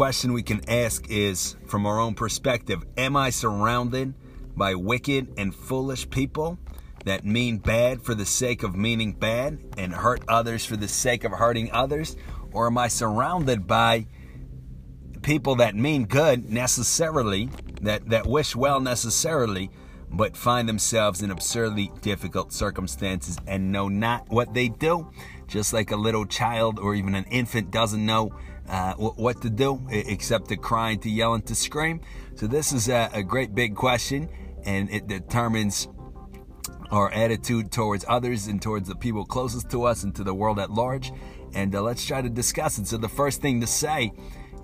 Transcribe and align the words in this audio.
question 0.00 0.32
we 0.32 0.42
can 0.42 0.62
ask 0.66 1.10
is 1.10 1.56
from 1.66 1.84
our 1.84 2.00
own 2.00 2.14
perspective 2.14 2.82
Am 2.96 3.18
I 3.18 3.28
surrounded 3.28 4.14
by 4.56 4.74
wicked 4.74 5.34
and 5.36 5.54
foolish 5.54 6.08
people 6.08 6.58
that 7.04 7.26
mean 7.26 7.58
bad 7.58 8.00
for 8.00 8.14
the 8.14 8.24
sake 8.24 8.62
of 8.62 8.74
meaning 8.74 9.12
bad 9.12 9.58
and 9.76 9.92
hurt 9.92 10.22
others 10.26 10.64
for 10.64 10.78
the 10.78 10.88
sake 10.88 11.24
of 11.24 11.32
hurting 11.32 11.70
others? 11.72 12.16
Or 12.52 12.66
am 12.66 12.78
I 12.78 12.88
surrounded 12.88 13.66
by 13.66 14.06
people 15.20 15.56
that 15.56 15.74
mean 15.74 16.06
good 16.06 16.48
necessarily, 16.48 17.50
that, 17.82 18.08
that 18.08 18.26
wish 18.26 18.56
well 18.56 18.80
necessarily, 18.80 19.70
but 20.10 20.34
find 20.34 20.66
themselves 20.66 21.20
in 21.20 21.30
absurdly 21.30 21.92
difficult 22.00 22.54
circumstances 22.54 23.36
and 23.46 23.70
know 23.70 23.88
not 23.88 24.30
what 24.30 24.54
they 24.54 24.70
do? 24.70 25.10
Just 25.46 25.74
like 25.74 25.90
a 25.90 25.96
little 25.96 26.24
child 26.24 26.78
or 26.78 26.94
even 26.94 27.14
an 27.14 27.24
infant 27.24 27.70
doesn't 27.70 28.06
know 28.06 28.30
uh, 28.70 28.94
what 28.94 29.42
to 29.42 29.50
do 29.50 29.84
except 29.90 30.48
to 30.48 30.56
cry 30.56 30.90
and 30.90 31.02
to 31.02 31.10
yell 31.10 31.34
and 31.34 31.44
to 31.46 31.54
scream. 31.54 32.00
So, 32.36 32.46
this 32.46 32.72
is 32.72 32.88
a, 32.88 33.10
a 33.12 33.22
great 33.22 33.54
big 33.54 33.74
question, 33.74 34.28
and 34.64 34.88
it 34.90 35.08
determines 35.08 35.88
our 36.90 37.12
attitude 37.12 37.72
towards 37.72 38.04
others 38.08 38.46
and 38.46 38.62
towards 38.62 38.88
the 38.88 38.94
people 38.94 39.24
closest 39.24 39.70
to 39.70 39.84
us 39.84 40.04
and 40.04 40.14
to 40.16 40.24
the 40.24 40.34
world 40.34 40.58
at 40.58 40.70
large. 40.70 41.12
And 41.52 41.74
uh, 41.74 41.82
let's 41.82 42.04
try 42.04 42.22
to 42.22 42.28
discuss 42.28 42.78
it. 42.78 42.86
So, 42.86 42.96
the 42.96 43.08
first 43.08 43.42
thing 43.42 43.60
to 43.60 43.66
say 43.66 44.12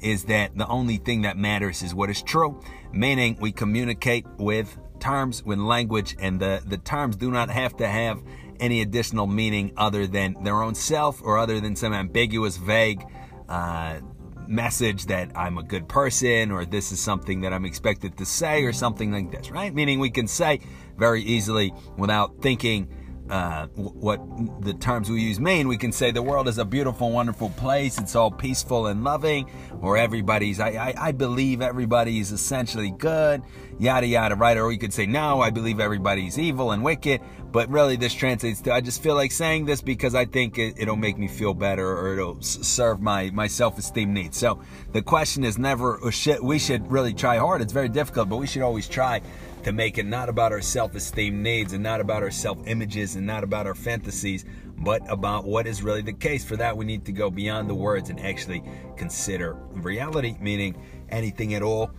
is 0.01 0.25
that 0.25 0.57
the 0.57 0.69
only 0.69 0.99
thing 0.99 1.23
that 1.23 1.37
matters 1.37 1.83
is 1.83 1.95
what 1.95 2.09
is 2.09 2.23
true, 2.23 2.61
meaning 2.93 3.37
we 3.41 3.51
communicate 3.51 4.25
with 4.39 4.79
terms, 5.01 5.43
with 5.43 5.59
language, 5.59 6.17
and 6.21 6.39
the, 6.39 6.63
the 6.65 6.79
terms 6.79 7.17
do 7.17 7.31
not 7.31 7.51
have 7.51 7.77
to 7.79 7.89
have 7.89 8.23
any 8.61 8.83
additional 8.83 9.27
meaning 9.27 9.73
other 9.77 10.07
than 10.07 10.37
their 10.45 10.63
own 10.63 10.75
self 10.75 11.21
or 11.23 11.39
other 11.39 11.61
than 11.61 11.75
some 11.75 11.93
ambiguous, 11.93 12.57
vague 12.57 13.05
uh, 13.49 14.01
message 14.49 15.07
that 15.07 15.31
I'm 15.37 15.59
a 15.59 15.63
good 15.63 15.89
person 15.89 16.51
or 16.51 16.65
this 16.65 16.93
is 16.93 17.01
something 17.01 17.41
that 17.41 17.53
I'm 17.53 17.65
expected 17.65 18.17
to 18.19 18.25
say 18.25 18.63
or 18.63 18.73
something 18.73 19.13
like 19.13 19.31
this, 19.31 19.51
right? 19.51 19.75
Meaning 19.75 19.99
we 19.99 20.11
can 20.11 20.27
say 20.27 20.61
very 20.97 21.23
easily 21.23 21.73
without 21.97 22.41
thinking 22.41 22.89
uh, 23.31 23.67
what 23.75 24.21
the 24.63 24.75
terms 24.75 25.11
we 25.11 25.21
use 25.21 25.41
mean. 25.41 25.69
We 25.69 25.77
can 25.77 25.93
say 25.93 26.11
the 26.11 26.23
world 26.23 26.49
is 26.49 26.59
a 26.59 26.65
beautiful, 26.65 27.11
wonderful 27.11 27.51
place. 27.51 27.99
It's 27.99 28.15
all 28.15 28.31
peaceful 28.31 28.87
and 28.87 29.03
loving, 29.03 29.51
or 29.81 29.97
everybody's, 29.97 30.61
I, 30.61 30.69
I, 30.71 30.95
I 31.09 31.13
believe 31.13 31.61
everybody 31.61 32.19
is 32.19 32.33
essentially 32.33 32.91
good, 32.91 33.43
yada, 33.79 34.07
yada, 34.07 34.37
right? 34.37 34.57
Or 34.57 34.67
we 34.67 34.79
could 34.79 34.93
say, 34.93 35.07
no, 35.07 35.41
I 35.41 35.51
believe 35.51 35.81
everybody's 35.81 36.39
evil 36.39 36.73
and 36.73 36.83
wicked. 36.83 37.21
But 37.53 37.71
really, 37.71 37.97
this 37.97 38.13
translates 38.13 38.61
to, 38.63 38.73
I 38.73 38.81
just 38.81 39.03
feel 39.03 39.15
like 39.15 39.33
saying 39.33 39.65
this 39.65 39.81
because 39.81 40.15
I 40.15 40.27
think 40.27 40.59
it, 40.59 40.75
it'll 40.77 40.97
make 40.97 41.17
me 41.17 41.27
feel 41.27 41.55
better 41.55 41.87
or 41.87 42.13
it'll 42.13 42.43
serve 42.43 43.01
my, 43.01 43.31
my 43.31 43.47
self 43.47 43.79
esteem 43.79 44.13
needs. 44.13 44.37
So 44.37 44.61
the 44.93 45.01
question 45.01 45.43
is 45.43 45.57
never, 45.57 45.99
should, 46.11 46.41
we 46.43 46.59
should 46.59 46.91
really 46.91 47.15
try 47.15 47.39
hard. 47.39 47.63
It's 47.63 47.73
very 47.73 47.89
difficult, 47.89 48.29
but 48.29 48.37
we 48.37 48.47
should 48.47 48.63
always 48.63 48.89
try 48.89 49.23
to 49.67 49.73
make 49.73 49.99
it 49.99 50.07
not 50.07 50.29
about 50.29 50.53
our 50.53 50.61
self 50.61 50.95
esteem 50.95 51.43
needs 51.43 51.73
and 51.73 51.83
not 51.83 52.01
about 52.01 52.23
our 52.23 52.31
self 52.31 52.57
images 52.69 53.17
and 53.17 53.27
not 53.27 53.43
about 53.43 53.67
our 53.67 53.75
fantasies, 53.75 54.45
but 54.79 55.03
about 55.11 55.45
what 55.45 55.67
is 55.67 55.83
really 55.83 56.03
the 56.03 56.13
case. 56.13 56.45
For 56.45 56.55
that, 56.55 56.77
we 56.77 56.85
need 56.85 57.05
to 57.07 57.11
go 57.11 57.33
beyond 57.33 57.69
the 57.69 57.75
words 57.75 58.09
and 58.09 58.21
actually 58.21 58.63
consider 58.97 59.55
reality, 59.73 60.37
meaning 60.41 60.81
anything 61.09 61.55
at 61.55 61.65
all. 61.65 61.91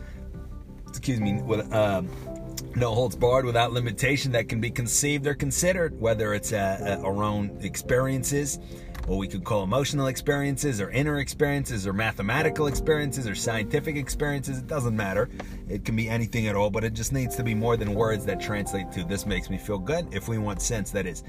Excuse 0.87 1.19
me, 1.19 1.41
um, 1.73 2.07
no 2.77 2.93
holds 2.93 3.15
barred, 3.15 3.45
without 3.45 3.73
limitation, 3.73 4.31
that 4.33 4.47
can 4.47 4.61
be 4.61 4.69
conceived 4.69 5.27
or 5.27 5.33
considered, 5.33 5.99
whether 5.99 6.33
it's 6.33 6.53
uh, 6.53 7.01
our 7.03 7.23
own 7.23 7.57
experiences 7.61 8.59
what 9.07 9.19
we 9.19 9.27
could 9.27 9.45
call 9.45 9.63
emotional 9.63 10.07
experiences 10.07 10.81
or 10.81 10.89
inner 10.89 11.19
experiences 11.19 11.87
or 11.87 11.93
mathematical 11.93 12.67
experiences 12.67 13.25
or 13.25 13.33
scientific 13.35 13.95
experiences. 13.95 14.57
It 14.57 14.67
doesn't 14.67 14.95
matter. 14.95 15.29
It 15.69 15.85
can 15.85 15.95
be 15.95 16.09
anything 16.09 16.47
at 16.47 16.55
all, 16.55 16.69
but 16.69 16.83
it 16.83 16.93
just 16.93 17.13
needs 17.13 17.37
to 17.37 17.43
be 17.43 17.55
more 17.55 17.77
than 17.77 17.93
words 17.93 18.25
that 18.25 18.41
translate 18.41 18.91
to 18.91 19.05
this 19.05 19.25
makes 19.25 19.49
me 19.49 19.57
feel 19.57 19.79
good 19.79 20.13
if 20.13 20.27
we 20.27 20.37
want 20.37 20.61
sense, 20.61 20.91
that 20.91 21.05
is. 21.05 21.23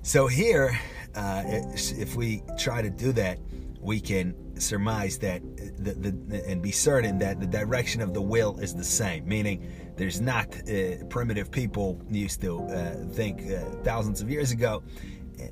So 0.00 0.26
here, 0.26 0.78
uh, 1.14 1.42
if 1.46 2.16
we 2.16 2.42
try 2.58 2.80
to 2.80 2.88
do 2.88 3.12
that, 3.12 3.38
we 3.78 4.00
can 4.00 4.34
surmise 4.58 5.18
that 5.18 5.42
the, 5.78 5.92
the, 5.92 6.44
and 6.46 6.62
be 6.62 6.70
certain 6.70 7.18
that 7.18 7.40
the 7.40 7.46
direction 7.46 8.00
of 8.00 8.14
the 8.14 8.22
will 8.22 8.58
is 8.58 8.74
the 8.74 8.84
same, 8.84 9.26
meaning 9.26 9.70
there's 9.96 10.20
not 10.20 10.46
uh, 10.68 11.04
primitive 11.08 11.50
people 11.50 12.00
used 12.10 12.40
to 12.42 12.62
uh, 12.64 12.94
think 13.12 13.50
uh, 13.50 13.60
thousands 13.82 14.20
of 14.20 14.30
years 14.30 14.50
ago, 14.52 14.82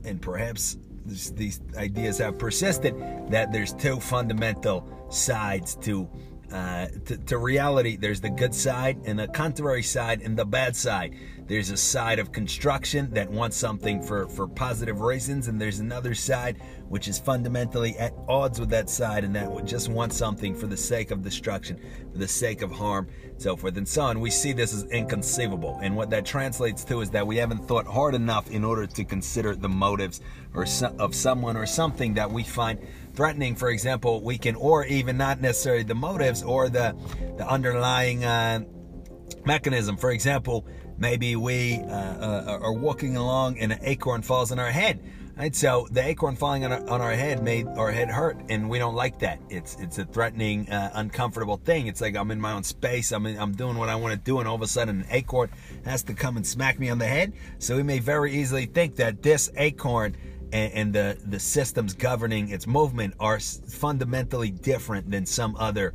and 0.05 0.21
perhaps 0.21 0.79
this, 1.05 1.31
these 1.31 1.61
ideas 1.77 2.19
have 2.19 2.39
persisted 2.39 2.95
that 3.31 3.53
there's 3.53 3.73
two 3.75 4.01
fundamental 4.01 4.89
sides 5.11 5.77
to, 5.77 6.09
uh, 6.53 6.87
to, 7.05 7.17
to 7.19 7.39
reality. 7.39 7.97
There's 7.97 8.21
the 8.21 8.31
good 8.31 8.55
side 8.55 8.99
and 9.05 9.19
the 9.19 9.29
contrary 9.29 9.83
side 9.83 10.23
and 10.23 10.37
the 10.37 10.47
bad 10.47 10.75
side. 10.75 11.15
There's 11.47 11.69
a 11.69 11.77
side 11.77 12.19
of 12.19 12.33
construction 12.33 13.11
that 13.13 13.31
wants 13.31 13.59
something 13.59 14.03
for, 14.03 14.27
for 14.29 14.49
positive 14.49 15.03
reasons, 15.03 15.49
and 15.49 15.61
there's 15.61 15.79
another 15.79 16.15
side 16.15 16.57
which 16.89 17.07
is 17.07 17.19
fundamentally 17.19 17.99
at 17.99 18.15
odds 18.29 18.59
with 18.59 18.71
that 18.71 18.89
side 18.89 19.25
and 19.25 19.37
that 19.37 19.51
would 19.51 19.67
just 19.67 19.91
want 19.91 20.15
something 20.15 20.55
for 20.55 20.67
the 20.67 20.77
sake 20.77 21.11
of 21.11 21.23
destruction, 21.23 21.79
for 22.11 22.17
the 22.17 22.27
sake 22.27 22.63
of 22.63 22.73
harm, 22.73 23.09
so 23.37 23.57
forth 23.57 23.77
and 23.77 23.87
so 23.87 24.03
on. 24.03 24.21
We 24.21 24.31
see 24.31 24.55
this 24.55 24.73
as 24.73 24.85
inconceivable, 24.85 25.81
and 25.83 25.95
what 25.95 26.09
that 26.11 26.25
translates 26.25 26.83
to 26.85 27.03
is 27.03 27.11
that 27.11 27.27
we 27.27 27.37
haven't 27.37 27.69
thought 27.69 27.87
hard 27.87 28.15
enough 28.15 28.51
in 28.51 28.65
order 28.65 28.87
to 28.87 29.05
consider 29.05 29.55
the 29.55 29.69
motives 29.69 30.23
or 30.55 30.65
so, 30.65 30.97
of 30.99 31.15
someone 31.15 31.59
or 31.59 31.67
something 31.67 32.15
that 32.15 32.31
we 32.31 32.43
find 32.43 32.79
threatening. 33.13 33.55
For 33.55 33.69
example, 33.69 34.23
we 34.23 34.39
can, 34.39 34.55
or 34.55 34.87
even 34.87 35.19
not 35.19 35.43
necessarily 35.43 35.83
the 35.83 35.95
motives 35.95 36.43
or 36.43 36.71
the 36.71 36.97
the 37.37 37.47
underlying 37.47 38.25
uh, 38.25 38.61
mechanism. 39.45 39.99
For 39.99 40.11
example 40.11 40.67
Maybe 40.99 41.37
we 41.37 41.81
uh, 41.81 41.87
uh, 41.87 42.59
are 42.63 42.73
walking 42.73 43.17
along 43.17 43.59
and 43.59 43.73
an 43.73 43.79
acorn 43.83 44.23
falls 44.23 44.53
on 44.53 44.59
our 44.59 44.71
head. 44.71 45.01
Right, 45.37 45.55
so 45.55 45.89
the 45.91 46.01
acorn 46.01 46.37
falling 46.37 46.65
on 46.65 46.71
our, 46.71 46.89
on 46.89 47.01
our 47.01 47.13
head 47.13 47.43
made 47.43 47.67
our 47.67 47.91
head 47.91 48.09
hurt, 48.09 48.39
and 48.51 48.71
we 48.71 48.79
don't 48.79 48.95
like 48.95 49.19
that. 49.19 49.41
It's 49.51 49.75
it's 49.81 49.99
a 49.99 50.05
threatening, 50.05 50.71
uh, 50.71 50.93
uncomfortable 50.95 51.57
thing. 51.57 51.89
It's 51.89 52.01
like 52.01 52.15
I'm 52.15 52.31
in 52.31 52.41
my 52.41 52.53
own 52.53 52.63
space. 52.63 53.11
I'm 53.11 53.27
in, 53.27 53.37
I'm 53.37 53.51
doing 53.51 53.77
what 53.77 53.89
I 53.89 53.97
want 53.97 54.13
to 54.15 54.21
do, 54.21 54.39
and 54.39 54.47
all 54.47 54.55
of 54.55 54.63
a 54.63 54.69
sudden 54.69 55.01
an 55.01 55.07
acorn 55.11 55.51
has 55.85 56.05
to 56.05 56.15
come 56.15 56.37
and 56.37 56.47
smack 56.47 56.79
me 56.79 56.89
on 56.89 56.99
the 56.99 57.07
head. 57.07 57.33
So 57.59 57.75
we 57.75 57.83
may 57.83 57.99
very 57.99 58.33
easily 58.33 58.67
think 58.67 58.95
that 58.97 59.25
this 59.25 59.51
acorn 59.57 60.17
and, 60.53 60.73
and 60.73 60.93
the 60.93 61.19
the 61.27 61.41
systems 61.41 61.95
governing 61.95 62.51
its 62.51 62.69
movement 62.69 63.15
are 63.19 63.41
fundamentally 63.41 64.53
different 64.53 65.11
than 65.11 65.27
some 65.27 65.57
other 65.57 65.95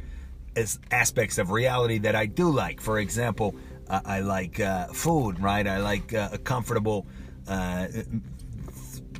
aspects 0.91 1.37
of 1.37 1.51
reality 1.51 1.97
that 1.99 2.13
I 2.13 2.25
do 2.25 2.49
like. 2.49 2.81
For 2.81 2.99
example, 2.99 3.55
I, 3.89 4.01
I 4.05 4.19
like 4.21 4.59
uh, 4.59 4.87
food, 4.87 5.39
right? 5.39 5.65
I 5.65 5.77
like 5.79 6.13
uh, 6.13 6.29
a 6.31 6.37
comfortable 6.37 7.05
uh, 7.47 7.87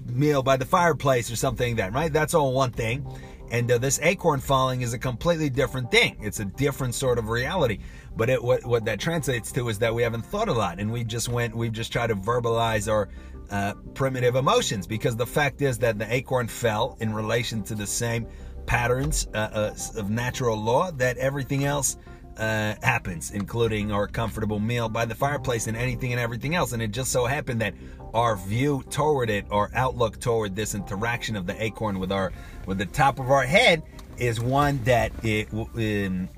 meal 0.07 0.44
by 0.44 0.57
the 0.57 0.66
fireplace 0.66 1.31
or 1.31 1.35
something 1.35 1.75
like 1.75 1.78
that, 1.78 1.94
right? 1.94 2.12
That's 2.12 2.34
all 2.34 2.53
one 2.53 2.72
thing. 2.72 3.06
And 3.52 3.72
uh, 3.72 3.80
this 3.80 4.00
acorn 4.03 4.41
falling 4.41 4.81
is 4.81 4.94
a 4.94 5.00
completely 5.00 5.50
different 5.50 5.90
thing. 5.90 6.18
It's 6.22 6.40
a 6.40 6.46
different 6.46 6.94
sort 6.94 7.18
of 7.18 7.30
reality. 7.30 7.80
But 8.16 8.30
it, 8.30 8.44
what, 8.44 8.66
what 8.66 8.85
that 8.85 9.00
translates 9.00 9.52
to 9.53 9.69
is 9.69 9.80
that 9.80 9.94
we 9.94 10.03
haven't 10.03 10.25
thought 10.25 10.50
a 10.50 10.53
lot 10.53 10.80
and 10.80 10.91
we 10.91 11.03
just 11.03 11.30
went, 11.30 11.56
we've 11.56 11.72
just 11.72 11.91
tried 11.91 12.07
to 12.07 12.16
verbalize 12.16 12.91
our 12.91 13.09
uh, 13.50 13.74
primitive 13.96 14.36
emotions 14.36 14.86
because 14.86 15.16
the 15.16 15.25
fact 15.25 15.62
is 15.62 15.80
that 15.80 15.97
the 15.97 16.13
acorn 16.13 16.47
fell 16.47 16.96
in 17.00 17.13
relation 17.13 17.63
to 17.63 17.74
the 17.74 17.88
same 17.88 18.28
patterns 18.68 19.28
uh, 19.34 19.38
uh, 19.38 19.75
of 19.97 20.12
natural 20.12 20.56
law 20.56 20.91
that 20.91 21.18
everything 21.18 21.63
else 21.63 21.97
uh, 22.40 22.76
happens, 22.82 23.32
including 23.32 23.92
our 23.92 24.08
comfortable 24.08 24.60
meal 24.60 24.90
by 24.90 25.06
the 25.06 25.16
fireplace 25.16 25.68
and 25.68 25.78
anything 25.78 26.12
and 26.14 26.20
everything 26.20 26.56
else. 26.56 26.72
And 26.72 26.82
it 26.82 26.92
just 26.92 27.12
so 27.12 27.26
happened 27.26 27.62
that 27.62 27.74
our 28.14 28.36
view 28.38 28.84
toward 28.90 29.30
it, 29.30 29.46
our 29.52 29.70
outlook 29.76 30.19
toward 30.19 30.56
this 30.56 30.74
interaction 30.74 31.36
of 31.36 31.46
the 31.46 31.62
acorn 31.62 32.00
with 32.00 32.12
our 32.12 32.31
with 32.66 32.78
the 32.78 32.86
top 32.86 33.19
of 33.19 33.30
our 33.30 33.44
head, 33.44 33.84
is 34.18 34.40
one 34.40 34.81
that 34.84 35.12
it. 35.24 35.52
Um, 35.54 36.30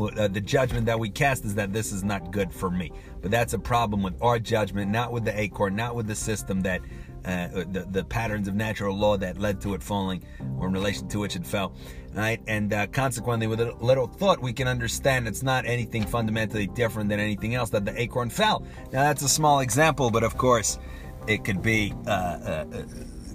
uh, 0.00 0.28
the 0.28 0.40
judgment 0.40 0.86
that 0.86 0.98
we 0.98 1.08
cast 1.10 1.44
is 1.44 1.54
that 1.54 1.72
this 1.72 1.92
is 1.92 2.04
not 2.04 2.30
good 2.30 2.52
for 2.52 2.70
me. 2.70 2.92
But 3.20 3.30
that's 3.30 3.52
a 3.52 3.58
problem 3.58 4.02
with 4.02 4.20
our 4.22 4.38
judgment, 4.38 4.90
not 4.90 5.12
with 5.12 5.24
the 5.24 5.38
acorn, 5.38 5.76
not 5.76 5.94
with 5.94 6.06
the 6.06 6.14
system 6.14 6.60
that 6.62 6.80
uh, 7.24 7.64
the, 7.72 7.86
the 7.90 8.04
patterns 8.04 8.46
of 8.46 8.54
natural 8.54 8.96
law 8.96 9.16
that 9.16 9.38
led 9.38 9.60
to 9.60 9.74
it 9.74 9.82
falling 9.82 10.22
or 10.58 10.68
in 10.68 10.72
relation 10.72 11.08
to 11.08 11.18
which 11.18 11.34
it 11.34 11.44
fell 11.44 11.74
right? 12.16 12.40
And 12.46 12.72
uh, 12.72 12.86
consequently, 12.88 13.46
with 13.46 13.60
a 13.60 13.72
little 13.74 14.06
thought, 14.06 14.40
we 14.40 14.52
can 14.52 14.66
understand 14.66 15.28
it's 15.28 15.42
not 15.42 15.66
anything 15.66 16.04
fundamentally 16.04 16.66
different 16.66 17.10
than 17.10 17.20
anything 17.20 17.54
else 17.54 17.70
that 17.70 17.84
the 17.84 18.00
acorn 18.00 18.30
fell. 18.30 18.66
Now, 18.90 19.02
that's 19.02 19.22
a 19.22 19.28
small 19.28 19.60
example, 19.60 20.10
but 20.10 20.24
of 20.24 20.36
course, 20.36 20.78
it 21.28 21.44
could 21.44 21.62
be 21.62 21.92
uh, 22.06 22.10
uh, 22.10 22.64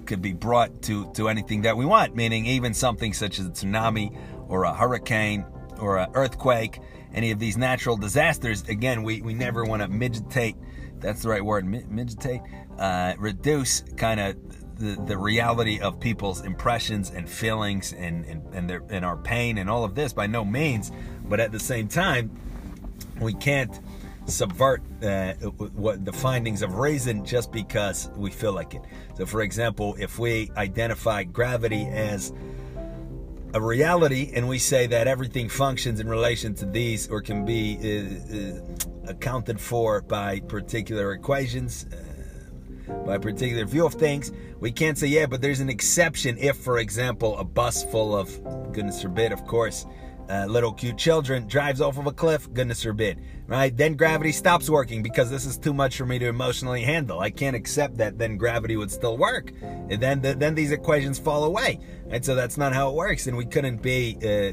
could 0.04 0.20
be 0.20 0.32
brought 0.32 0.82
to 0.82 1.10
to 1.12 1.28
anything 1.28 1.62
that 1.62 1.76
we 1.76 1.86
want. 1.86 2.16
Meaning, 2.16 2.44
even 2.46 2.74
something 2.74 3.12
such 3.12 3.38
as 3.38 3.46
a 3.46 3.50
tsunami 3.50 4.14
or 4.48 4.64
a 4.64 4.74
hurricane 4.74 5.46
or 5.82 5.98
an 5.98 6.10
earthquake, 6.14 6.80
any 7.12 7.30
of 7.30 7.38
these 7.38 7.58
natural 7.58 7.96
disasters. 7.96 8.66
Again, 8.68 9.02
we 9.02 9.20
we 9.20 9.34
never 9.34 9.64
want 9.64 9.82
to 9.82 9.88
mitigate. 9.88 10.56
That's 10.98 11.22
the 11.22 11.28
right 11.28 11.44
word, 11.44 11.66
mitigate. 11.66 12.40
Uh, 12.78 13.14
reduce 13.18 13.80
kind 13.96 14.20
of 14.20 14.36
the, 14.78 15.00
the 15.06 15.16
reality 15.16 15.80
of 15.80 16.00
people's 16.00 16.40
impressions 16.40 17.10
and 17.10 17.28
feelings 17.28 17.92
and, 17.92 18.24
and, 18.24 18.42
and, 18.54 18.68
their, 18.68 18.82
and 18.88 19.04
our 19.04 19.16
pain 19.16 19.58
and 19.58 19.70
all 19.70 19.84
of 19.84 19.94
this 19.94 20.12
by 20.12 20.26
no 20.26 20.44
means. 20.44 20.90
But 21.24 21.38
at 21.40 21.52
the 21.52 21.60
same 21.60 21.88
time, 21.88 22.30
we 23.20 23.34
can't 23.34 23.78
subvert 24.26 24.82
uh, 25.02 25.34
what 25.34 26.04
the 26.04 26.12
findings 26.12 26.62
of 26.62 26.78
reason 26.78 27.24
just 27.24 27.52
because 27.52 28.08
we 28.16 28.30
feel 28.30 28.52
like 28.52 28.74
it. 28.74 28.82
So, 29.16 29.26
for 29.26 29.42
example, 29.42 29.96
if 29.98 30.18
we 30.18 30.50
identify 30.56 31.24
gravity 31.24 31.86
as 31.86 32.32
a 33.54 33.60
reality 33.60 34.32
and 34.34 34.48
we 34.48 34.58
say 34.58 34.86
that 34.86 35.06
everything 35.06 35.48
functions 35.48 36.00
in 36.00 36.08
relation 36.08 36.54
to 36.54 36.66
these 36.66 37.08
or 37.08 37.20
can 37.20 37.44
be 37.44 37.76
uh, 37.78 38.36
uh, 38.36 39.10
accounted 39.10 39.60
for 39.60 40.00
by 40.00 40.40
particular 40.40 41.12
equations, 41.12 41.86
uh, 41.92 42.92
by 43.04 43.18
particular 43.18 43.64
view 43.64 43.84
of 43.84 43.94
things, 43.94 44.32
we 44.60 44.72
can't 44.72 44.96
say, 44.96 45.06
yeah, 45.06 45.26
but 45.26 45.40
there's 45.42 45.60
an 45.60 45.68
exception 45.68 46.38
if, 46.38 46.56
for 46.56 46.78
example, 46.78 47.36
a 47.38 47.44
bus 47.44 47.84
full 47.84 48.16
of, 48.16 48.42
goodness 48.72 49.02
forbid, 49.02 49.32
of 49.32 49.44
course, 49.44 49.86
uh, 50.28 50.46
little 50.46 50.72
cute 50.72 50.96
children 50.98 51.46
drives 51.46 51.80
off 51.80 51.98
of 51.98 52.06
a 52.06 52.12
cliff, 52.12 52.52
goodness 52.52 52.82
forbid, 52.82 53.20
right? 53.46 53.76
Then 53.76 53.94
gravity 53.94 54.32
stops 54.32 54.70
working 54.70 55.02
because 55.02 55.30
this 55.30 55.44
is 55.44 55.58
too 55.58 55.74
much 55.74 55.96
for 55.96 56.06
me 56.06 56.18
to 56.18 56.26
emotionally 56.26 56.82
handle. 56.82 57.20
I 57.20 57.30
can't 57.30 57.56
accept 57.56 57.96
that 57.98 58.18
then 58.18 58.36
gravity 58.36 58.76
would 58.76 58.90
still 58.90 59.16
work. 59.16 59.52
And 59.62 60.00
then 60.00 60.20
then 60.20 60.54
these 60.54 60.72
equations 60.72 61.18
fall 61.18 61.44
away. 61.44 61.78
And 62.08 62.24
so 62.24 62.34
that's 62.34 62.56
not 62.56 62.72
how 62.72 62.90
it 62.90 62.94
works. 62.94 63.26
And 63.26 63.36
we 63.36 63.46
couldn't 63.46 63.82
be 63.82 64.16
uh, 64.22 64.52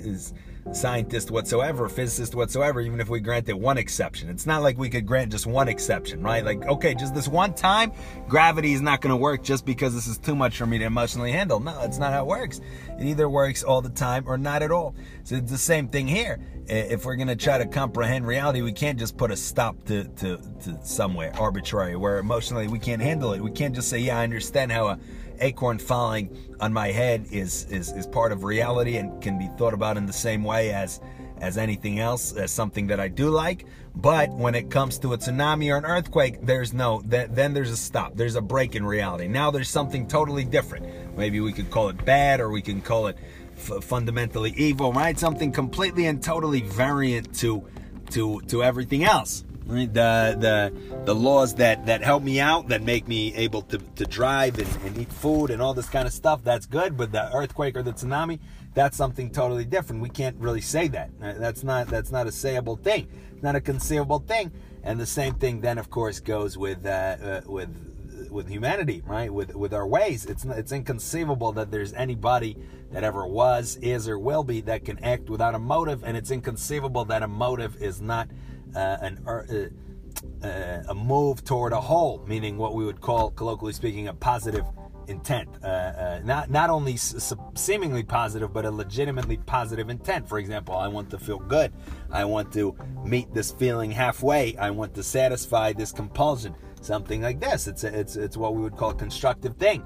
scientist 0.71 1.31
whatsoever, 1.31 1.89
physicist 1.89 2.35
whatsoever, 2.35 2.81
even 2.81 2.99
if 2.99 3.09
we 3.09 3.19
granted 3.19 3.55
one 3.55 3.77
exception. 3.77 4.29
It's 4.29 4.45
not 4.45 4.61
like 4.61 4.77
we 4.77 4.89
could 4.89 5.05
grant 5.05 5.31
just 5.31 5.47
one 5.47 5.67
exception, 5.67 6.21
right? 6.21 6.43
Like, 6.43 6.63
okay, 6.65 6.93
just 6.93 7.15
this 7.15 7.27
one 7.27 7.53
time, 7.53 7.91
gravity 8.27 8.73
is 8.73 8.81
not 8.81 9.01
going 9.01 9.11
to 9.11 9.17
work 9.17 9.43
just 9.43 9.65
because 9.65 9.93
this 9.95 10.07
is 10.07 10.17
too 10.17 10.35
much 10.35 10.57
for 10.57 10.65
me 10.65 10.77
to 10.77 10.85
emotionally 10.85 11.31
handle. 11.31 11.59
No, 11.59 11.79
that's 11.79 11.97
not 11.97 12.13
how 12.13 12.23
it 12.23 12.27
works. 12.27 12.61
It 12.99 13.05
either 13.05 13.29
works 13.29 13.63
all 13.63 13.81
the 13.81 13.89
time 13.89 14.25
or 14.27 14.37
not 14.37 14.61
at 14.61 14.71
all. 14.71 14.95
So 15.23 15.35
it's 15.35 15.51
the 15.51 15.57
same 15.57 15.87
thing 15.87 16.07
here. 16.07 16.39
If 16.67 17.03
we're 17.03 17.15
going 17.15 17.29
to 17.29 17.35
try 17.35 17.57
to 17.57 17.65
comprehend 17.65 18.27
reality, 18.27 18.61
we 18.61 18.73
can't 18.73 18.99
just 18.99 19.17
put 19.17 19.31
a 19.31 19.35
stop 19.35 19.83
to, 19.85 20.03
to, 20.03 20.37
to 20.63 20.79
somewhere 20.83 21.33
arbitrary 21.39 21.95
where 21.95 22.19
emotionally 22.19 22.67
we 22.67 22.77
can't 22.77 23.01
handle 23.01 23.33
it. 23.33 23.41
We 23.41 23.51
can't 23.51 23.73
just 23.73 23.89
say, 23.89 23.97
yeah, 23.97 24.19
I 24.19 24.23
understand 24.23 24.71
how 24.71 24.89
a 24.89 24.99
acorn 25.39 25.79
falling 25.79 26.35
on 26.59 26.73
my 26.73 26.89
head 26.89 27.27
is, 27.31 27.65
is, 27.65 27.91
is 27.91 28.07
part 28.07 28.31
of 28.31 28.43
reality 28.43 28.97
and 28.97 29.21
can 29.21 29.37
be 29.37 29.47
thought 29.57 29.73
about 29.73 29.97
in 29.97 30.05
the 30.05 30.13
same 30.13 30.43
way 30.43 30.71
as, 30.71 30.99
as 31.39 31.57
anything 31.57 31.99
else, 31.99 32.33
as 32.33 32.51
something 32.51 32.87
that 32.87 32.99
I 32.99 33.07
do 33.07 33.29
like. 33.29 33.65
But 33.95 34.29
when 34.29 34.55
it 34.55 34.69
comes 34.69 34.99
to 34.99 35.13
a 35.13 35.17
tsunami 35.17 35.73
or 35.73 35.77
an 35.77 35.85
earthquake, 35.85 36.45
there's 36.45 36.73
no, 36.73 37.01
then 37.05 37.53
there's 37.53 37.71
a 37.71 37.77
stop. 37.77 38.15
There's 38.15 38.35
a 38.35 38.41
break 38.41 38.75
in 38.75 38.85
reality. 38.85 39.27
Now 39.27 39.51
there's 39.51 39.69
something 39.69 40.07
totally 40.07 40.43
different. 40.43 41.17
Maybe 41.17 41.39
we 41.39 41.53
could 41.53 41.69
call 41.69 41.89
it 41.89 42.05
bad 42.05 42.39
or 42.39 42.49
we 42.49 42.61
can 42.61 42.81
call 42.81 43.07
it 43.07 43.17
f- 43.57 43.83
fundamentally 43.83 44.53
evil, 44.55 44.93
right? 44.93 45.17
Something 45.17 45.51
completely 45.51 46.05
and 46.05 46.21
totally 46.21 46.61
variant 46.61 47.33
to, 47.39 47.67
to, 48.11 48.41
to 48.41 48.63
everything 48.63 49.03
else 49.03 49.43
the 49.69 50.35
the 50.39 50.73
the 51.05 51.15
laws 51.15 51.55
that 51.55 51.85
that 51.85 52.01
help 52.01 52.23
me 52.23 52.39
out 52.39 52.67
that 52.69 52.81
make 52.81 53.07
me 53.07 53.33
able 53.35 53.61
to, 53.63 53.77
to 53.77 54.05
drive 54.05 54.57
and, 54.57 54.85
and 54.85 54.97
eat 54.97 55.11
food 55.11 55.51
and 55.51 55.61
all 55.61 55.73
this 55.73 55.89
kind 55.89 56.07
of 56.07 56.13
stuff 56.13 56.43
that's 56.43 56.65
good. 56.65 56.97
But 56.97 57.11
the 57.11 57.33
earthquake 57.33 57.77
or 57.77 57.83
the 57.83 57.93
tsunami 57.93 58.39
that's 58.73 58.97
something 58.97 59.31
totally 59.31 59.65
different. 59.65 60.01
We 60.01 60.09
can't 60.09 60.37
really 60.37 60.61
say 60.61 60.87
that. 60.89 61.09
Uh, 61.21 61.33
that's 61.33 61.63
not 61.63 61.87
that's 61.87 62.11
not 62.11 62.27
a 62.27 62.31
sayable 62.31 62.81
thing. 62.81 63.07
Not 63.41 63.55
a 63.55 63.61
conceivable 63.61 64.19
thing. 64.19 64.51
And 64.83 64.99
the 64.99 65.05
same 65.05 65.35
thing 65.35 65.61
then 65.61 65.77
of 65.77 65.89
course 65.89 66.19
goes 66.19 66.57
with 66.57 66.85
uh, 66.85 66.89
uh, 66.89 67.41
with 67.45 67.69
with 68.29 68.47
humanity 68.47 69.01
right? 69.05 69.33
With 69.33 69.55
with 69.55 69.73
our 69.73 69.87
ways. 69.87 70.25
It's 70.25 70.45
it's 70.45 70.71
inconceivable 70.71 71.51
that 71.53 71.71
there's 71.71 71.93
anybody 71.93 72.57
that 72.91 73.03
ever 73.03 73.25
was 73.25 73.77
is 73.81 74.07
or 74.07 74.17
will 74.17 74.43
be 74.43 74.61
that 74.61 74.85
can 74.85 75.03
act 75.03 75.29
without 75.29 75.55
a 75.55 75.59
motive. 75.59 76.03
And 76.03 76.17
it's 76.17 76.31
inconceivable 76.31 77.05
that 77.05 77.23
a 77.23 77.27
motive 77.27 77.81
is 77.81 78.01
not 78.01 78.29
uh, 78.75 78.97
an, 79.01 79.23
uh, 79.27 80.45
uh, 80.45 80.83
a 80.89 80.95
move 80.95 81.43
toward 81.43 81.73
a 81.73 81.81
whole, 81.81 82.25
meaning 82.27 82.57
what 82.57 82.75
we 82.75 82.85
would 82.85 83.01
call, 83.01 83.31
colloquially 83.31 83.73
speaking, 83.73 84.07
a 84.07 84.13
positive 84.13 84.65
intent. 85.07 85.49
Uh, 85.63 85.67
uh, 85.67 86.21
not 86.23 86.49
not 86.49 86.69
only 86.69 86.93
s- 86.93 87.33
seemingly 87.55 88.03
positive, 88.03 88.53
but 88.53 88.65
a 88.65 88.71
legitimately 88.71 89.37
positive 89.37 89.89
intent. 89.89 90.29
For 90.29 90.37
example, 90.39 90.75
I 90.75 90.87
want 90.87 91.09
to 91.09 91.17
feel 91.17 91.39
good. 91.39 91.73
I 92.11 92.25
want 92.25 92.51
to 92.53 92.75
meet 93.03 93.33
this 93.33 93.51
feeling 93.51 93.91
halfway. 93.91 94.55
I 94.57 94.69
want 94.69 94.93
to 94.95 95.03
satisfy 95.03 95.73
this 95.73 95.91
compulsion. 95.91 96.55
Something 96.81 97.21
like 97.21 97.39
this. 97.39 97.67
It's 97.67 97.83
a, 97.83 97.99
it's 97.99 98.15
it's 98.15 98.37
what 98.37 98.55
we 98.55 98.61
would 98.61 98.77
call 98.77 98.91
a 98.91 98.95
constructive 98.95 99.57
thing. 99.57 99.83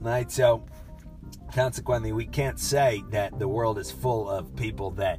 Right. 0.00 0.30
So 0.30 0.64
consequently, 1.52 2.12
we 2.12 2.24
can't 2.24 2.58
say 2.58 3.02
that 3.10 3.38
the 3.38 3.48
world 3.48 3.78
is 3.78 3.90
full 3.90 4.30
of 4.30 4.54
people 4.56 4.90
that 4.92 5.18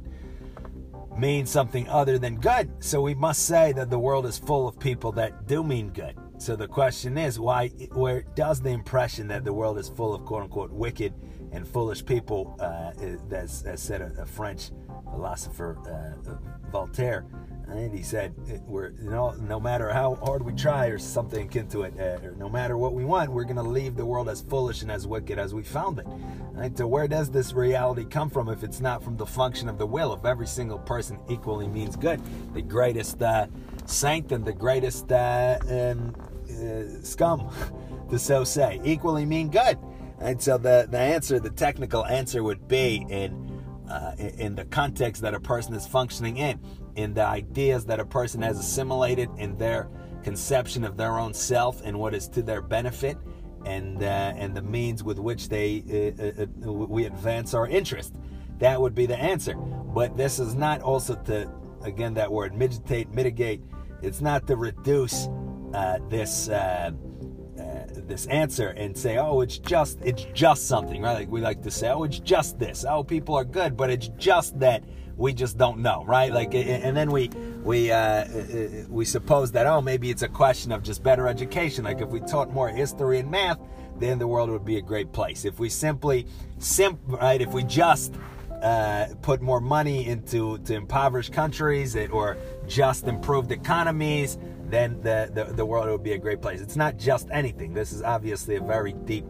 mean 1.18 1.46
something 1.46 1.88
other 1.88 2.18
than 2.18 2.36
good. 2.36 2.70
So 2.80 3.00
we 3.00 3.14
must 3.14 3.46
say 3.46 3.72
that 3.72 3.90
the 3.90 3.98
world 3.98 4.26
is 4.26 4.38
full 4.38 4.68
of 4.68 4.78
people 4.78 5.12
that 5.12 5.46
do 5.46 5.62
mean 5.62 5.90
good. 5.90 6.16
So 6.38 6.54
the 6.54 6.68
question 6.68 7.18
is, 7.18 7.40
why? 7.40 7.68
Where 7.92 8.22
does 8.34 8.60
the 8.60 8.70
impression 8.70 9.26
that 9.28 9.44
the 9.44 9.52
world 9.52 9.78
is 9.78 9.88
full 9.88 10.14
of 10.14 10.24
quote 10.24 10.44
unquote 10.44 10.72
wicked 10.72 11.12
and 11.52 11.66
foolish 11.66 12.04
people, 12.04 12.56
uh, 12.60 12.92
as, 13.34 13.64
as 13.64 13.82
said 13.82 14.02
a, 14.02 14.12
a 14.22 14.26
French 14.26 14.70
philosopher, 15.10 15.78
uh, 15.88 16.70
Voltaire, 16.70 17.26
and 17.70 17.92
he 17.92 18.02
said, 18.02 18.34
"We're 18.66 18.90
you 18.90 19.10
know, 19.10 19.32
no 19.32 19.60
matter 19.60 19.90
how 19.90 20.14
hard 20.16 20.42
we 20.44 20.52
try, 20.52 20.86
or 20.86 20.98
something 20.98 21.46
akin 21.46 21.68
to 21.68 21.82
it, 21.82 21.98
uh, 22.00 22.30
no 22.36 22.48
matter 22.48 22.76
what 22.76 22.94
we 22.94 23.04
want, 23.04 23.30
we're 23.30 23.44
going 23.44 23.56
to 23.56 23.62
leave 23.62 23.96
the 23.96 24.04
world 24.04 24.28
as 24.28 24.40
foolish 24.40 24.82
and 24.82 24.90
as 24.90 25.06
wicked 25.06 25.38
as 25.38 25.54
we 25.54 25.62
found 25.62 25.98
it." 25.98 26.06
Right? 26.52 26.76
So 26.76 26.86
where 26.86 27.06
does 27.06 27.30
this 27.30 27.52
reality 27.52 28.04
come 28.04 28.30
from 28.30 28.48
if 28.48 28.64
it's 28.64 28.80
not 28.80 29.02
from 29.02 29.16
the 29.16 29.26
function 29.26 29.68
of 29.68 29.78
the 29.78 29.86
will 29.86 30.12
of 30.12 30.24
every 30.24 30.46
single 30.46 30.78
person 30.78 31.18
equally 31.28 31.68
means 31.68 31.96
good? 31.96 32.20
The 32.54 32.62
greatest 32.62 33.22
uh, 33.22 33.46
saint 33.86 34.32
and 34.32 34.44
the 34.44 34.52
greatest 34.52 35.10
uh, 35.12 35.58
um, 35.68 36.14
uh, 36.50 37.02
scum, 37.02 37.50
to 38.10 38.18
so 38.18 38.44
say, 38.44 38.80
equally 38.84 39.24
mean 39.24 39.50
good. 39.50 39.78
And 40.20 40.42
so 40.42 40.58
the 40.58 40.88
the 40.90 40.98
answer, 40.98 41.38
the 41.38 41.50
technical 41.50 42.04
answer, 42.06 42.42
would 42.42 42.66
be 42.66 43.06
in. 43.08 43.47
Uh, 43.88 44.12
in 44.18 44.54
the 44.54 44.66
context 44.66 45.22
that 45.22 45.32
a 45.32 45.40
person 45.40 45.72
is 45.72 45.86
functioning 45.86 46.36
in 46.36 46.60
in 46.96 47.14
the 47.14 47.24
ideas 47.24 47.86
that 47.86 47.98
a 47.98 48.04
person 48.04 48.42
has 48.42 48.58
assimilated 48.58 49.30
in 49.38 49.56
their 49.56 49.88
conception 50.22 50.84
of 50.84 50.98
their 50.98 51.18
own 51.18 51.32
self 51.32 51.80
and 51.84 51.98
what 51.98 52.12
is 52.14 52.28
to 52.28 52.42
their 52.42 52.60
benefit 52.60 53.16
and 53.64 54.02
uh, 54.02 54.32
and 54.36 54.54
the 54.54 54.62
means 54.62 55.02
with 55.02 55.18
which 55.18 55.48
they 55.48 55.82
uh, 55.88 56.42
uh, 56.42 56.68
uh, 56.68 56.72
we 56.72 57.04
advance 57.04 57.54
our 57.54 57.66
interest. 57.66 58.14
That 58.58 58.80
would 58.80 58.94
be 58.94 59.06
the 59.06 59.18
answer. 59.18 59.54
But 59.54 60.16
this 60.16 60.38
is 60.38 60.54
not 60.54 60.80
also 60.82 61.14
to 61.14 61.50
again 61.82 62.14
that 62.14 62.30
word 62.30 62.54
mitigate 62.54 63.10
mitigate. 63.12 63.62
It's 64.02 64.20
not 64.20 64.46
to 64.46 64.56
reduce 64.56 65.28
uh, 65.74 65.98
this 66.08 66.48
uh, 66.48 66.92
this 68.08 68.26
answer 68.26 68.68
and 68.70 68.96
say, 68.96 69.18
oh, 69.18 69.40
it's 69.40 69.58
just 69.58 69.98
it's 70.02 70.26
just 70.34 70.66
something, 70.66 71.02
right? 71.02 71.14
Like 71.14 71.30
we 71.30 71.40
like 71.40 71.62
to 71.62 71.70
say, 71.70 71.90
oh, 71.90 72.04
it's 72.04 72.18
just 72.18 72.58
this. 72.58 72.84
Oh, 72.88 73.04
people 73.04 73.34
are 73.34 73.44
good, 73.44 73.76
but 73.76 73.90
it's 73.90 74.08
just 74.18 74.58
that 74.60 74.82
we 75.16 75.32
just 75.32 75.58
don't 75.58 75.80
know, 75.80 76.04
right? 76.06 76.32
Like, 76.32 76.54
and 76.54 76.96
then 76.96 77.10
we 77.10 77.28
we 77.62 77.90
uh, 77.90 77.98
uh, 77.98 78.24
we 78.88 79.04
suppose 79.04 79.52
that 79.52 79.66
oh, 79.66 79.80
maybe 79.80 80.10
it's 80.10 80.22
a 80.22 80.28
question 80.28 80.72
of 80.72 80.82
just 80.82 81.02
better 81.02 81.28
education. 81.28 81.84
Like 81.84 82.00
if 82.00 82.08
we 82.08 82.20
taught 82.20 82.52
more 82.52 82.68
history 82.68 83.18
and 83.18 83.30
math, 83.30 83.58
then 83.98 84.18
the 84.18 84.26
world 84.26 84.48
would 84.50 84.64
be 84.64 84.78
a 84.78 84.82
great 84.82 85.12
place. 85.12 85.44
If 85.44 85.58
we 85.58 85.68
simply, 85.68 86.26
sim, 86.58 86.98
right? 87.06 87.40
If 87.40 87.52
we 87.52 87.64
just 87.64 88.14
uh, 88.62 89.06
put 89.22 89.42
more 89.42 89.60
money 89.60 90.06
into 90.06 90.58
to 90.58 90.74
impoverished 90.74 91.32
countries 91.32 91.96
or 91.96 92.36
just 92.66 93.06
improved 93.06 93.50
economies, 93.50 94.38
then 94.70 95.00
the, 95.02 95.30
the, 95.32 95.52
the 95.52 95.64
world 95.64 95.88
would 95.88 96.02
be 96.02 96.12
a 96.12 96.18
great 96.18 96.42
place. 96.42 96.60
It's 96.60 96.76
not 96.76 96.96
just 96.96 97.28
anything. 97.30 97.74
This 97.74 97.92
is 97.92 98.02
obviously 98.02 98.56
a 98.56 98.60
very 98.60 98.92
deep 98.92 99.24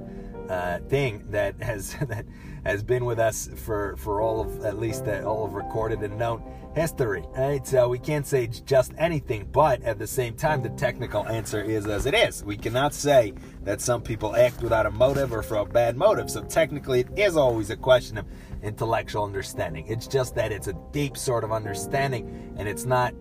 uh, 0.48 0.78
thing 0.88 1.24
that 1.30 1.60
has 1.62 1.94
that 2.08 2.24
has 2.64 2.82
been 2.82 3.04
with 3.04 3.18
us 3.18 3.48
for 3.56 3.96
for 3.96 4.20
all 4.20 4.40
of 4.40 4.64
at 4.64 4.78
least 4.78 5.06
uh, 5.06 5.22
all 5.22 5.44
of 5.44 5.54
recorded 5.54 6.00
and 6.00 6.18
known 6.18 6.42
history. 6.74 7.24
Right? 7.36 7.66
So 7.66 7.88
we 7.88 7.98
can't 7.98 8.26
say 8.26 8.46
just 8.46 8.92
anything, 8.98 9.48
but 9.52 9.82
at 9.82 9.98
the 9.98 10.06
same 10.06 10.34
time, 10.34 10.62
the 10.62 10.70
technical 10.70 11.26
answer 11.26 11.62
is 11.62 11.86
as 11.86 12.06
it 12.06 12.14
is. 12.14 12.44
We 12.44 12.56
cannot 12.56 12.94
say 12.94 13.34
that 13.64 13.80
some 13.80 14.02
people 14.02 14.36
act 14.36 14.62
without 14.62 14.86
a 14.86 14.90
motive 14.90 15.32
or 15.32 15.42
for 15.42 15.56
a 15.58 15.64
bad 15.64 15.96
motive. 15.96 16.30
So 16.30 16.42
technically, 16.44 17.00
it 17.00 17.08
is 17.16 17.36
always 17.36 17.70
a 17.70 17.76
question 17.76 18.18
of 18.18 18.26
intellectual 18.62 19.24
understanding. 19.24 19.86
It's 19.86 20.06
just 20.06 20.34
that 20.34 20.52
it's 20.52 20.68
a 20.68 20.74
deep 20.92 21.16
sort 21.16 21.44
of 21.44 21.52
understanding, 21.52 22.54
and 22.58 22.68
it's 22.68 22.84
not 22.84 23.14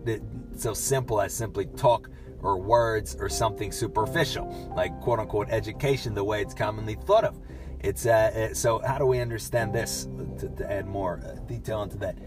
so 0.61 0.73
simple 0.73 1.21
as 1.21 1.33
simply 1.33 1.65
talk 1.77 2.09
or 2.41 2.57
words 2.57 3.15
or 3.19 3.29
something 3.29 3.71
superficial, 3.71 4.73
like 4.75 4.99
quote 5.01 5.19
unquote 5.19 5.49
education, 5.49 6.13
the 6.13 6.23
way 6.23 6.41
it's 6.41 6.53
commonly 6.53 6.95
thought 6.95 7.23
of. 7.23 7.39
It's 7.79 8.05
uh, 8.05 8.53
so 8.53 8.79
how 8.79 8.97
do 8.97 9.05
we 9.05 9.19
understand 9.19 9.73
this? 9.73 10.07
To, 10.39 10.49
to 10.49 10.71
add 10.71 10.85
more 10.85 11.19
uh, 11.25 11.39
detail 11.47 11.81
into 11.81 11.97
that, 11.97 12.17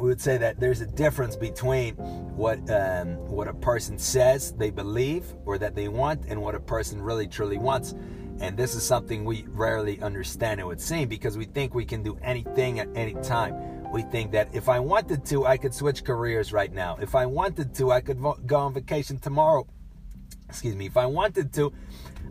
we 0.00 0.08
would 0.08 0.20
say 0.20 0.38
that 0.38 0.60
there's 0.60 0.80
a 0.80 0.86
difference 0.86 1.36
between 1.36 1.94
what 1.94 2.58
um, 2.70 3.16
what 3.28 3.48
a 3.48 3.54
person 3.54 3.98
says 3.98 4.52
they 4.52 4.70
believe 4.70 5.26
or 5.46 5.58
that 5.58 5.74
they 5.74 5.88
want 5.88 6.24
and 6.28 6.40
what 6.40 6.54
a 6.54 6.60
person 6.60 7.02
really 7.02 7.26
truly 7.26 7.58
wants. 7.58 7.94
And 8.40 8.56
this 8.56 8.76
is 8.76 8.84
something 8.84 9.24
we 9.24 9.46
rarely 9.48 10.00
understand, 10.00 10.60
it 10.60 10.66
would 10.66 10.80
seem, 10.80 11.08
because 11.08 11.36
we 11.36 11.44
think 11.44 11.74
we 11.74 11.84
can 11.84 12.04
do 12.04 12.16
anything 12.22 12.78
at 12.78 12.88
any 12.94 13.14
time. 13.14 13.77
We 13.90 14.02
think 14.02 14.32
that 14.32 14.48
if 14.52 14.68
I 14.68 14.80
wanted 14.80 15.24
to, 15.26 15.46
I 15.46 15.56
could 15.56 15.72
switch 15.72 16.04
careers 16.04 16.52
right 16.52 16.72
now. 16.72 16.98
If 17.00 17.14
I 17.14 17.26
wanted 17.26 17.74
to, 17.76 17.90
I 17.90 18.00
could 18.00 18.18
vo- 18.18 18.38
go 18.46 18.56
on 18.56 18.74
vacation 18.74 19.18
tomorrow. 19.18 19.66
Excuse 20.48 20.76
me. 20.76 20.86
If 20.86 20.96
I 20.96 21.06
wanted 21.06 21.52
to, 21.54 21.72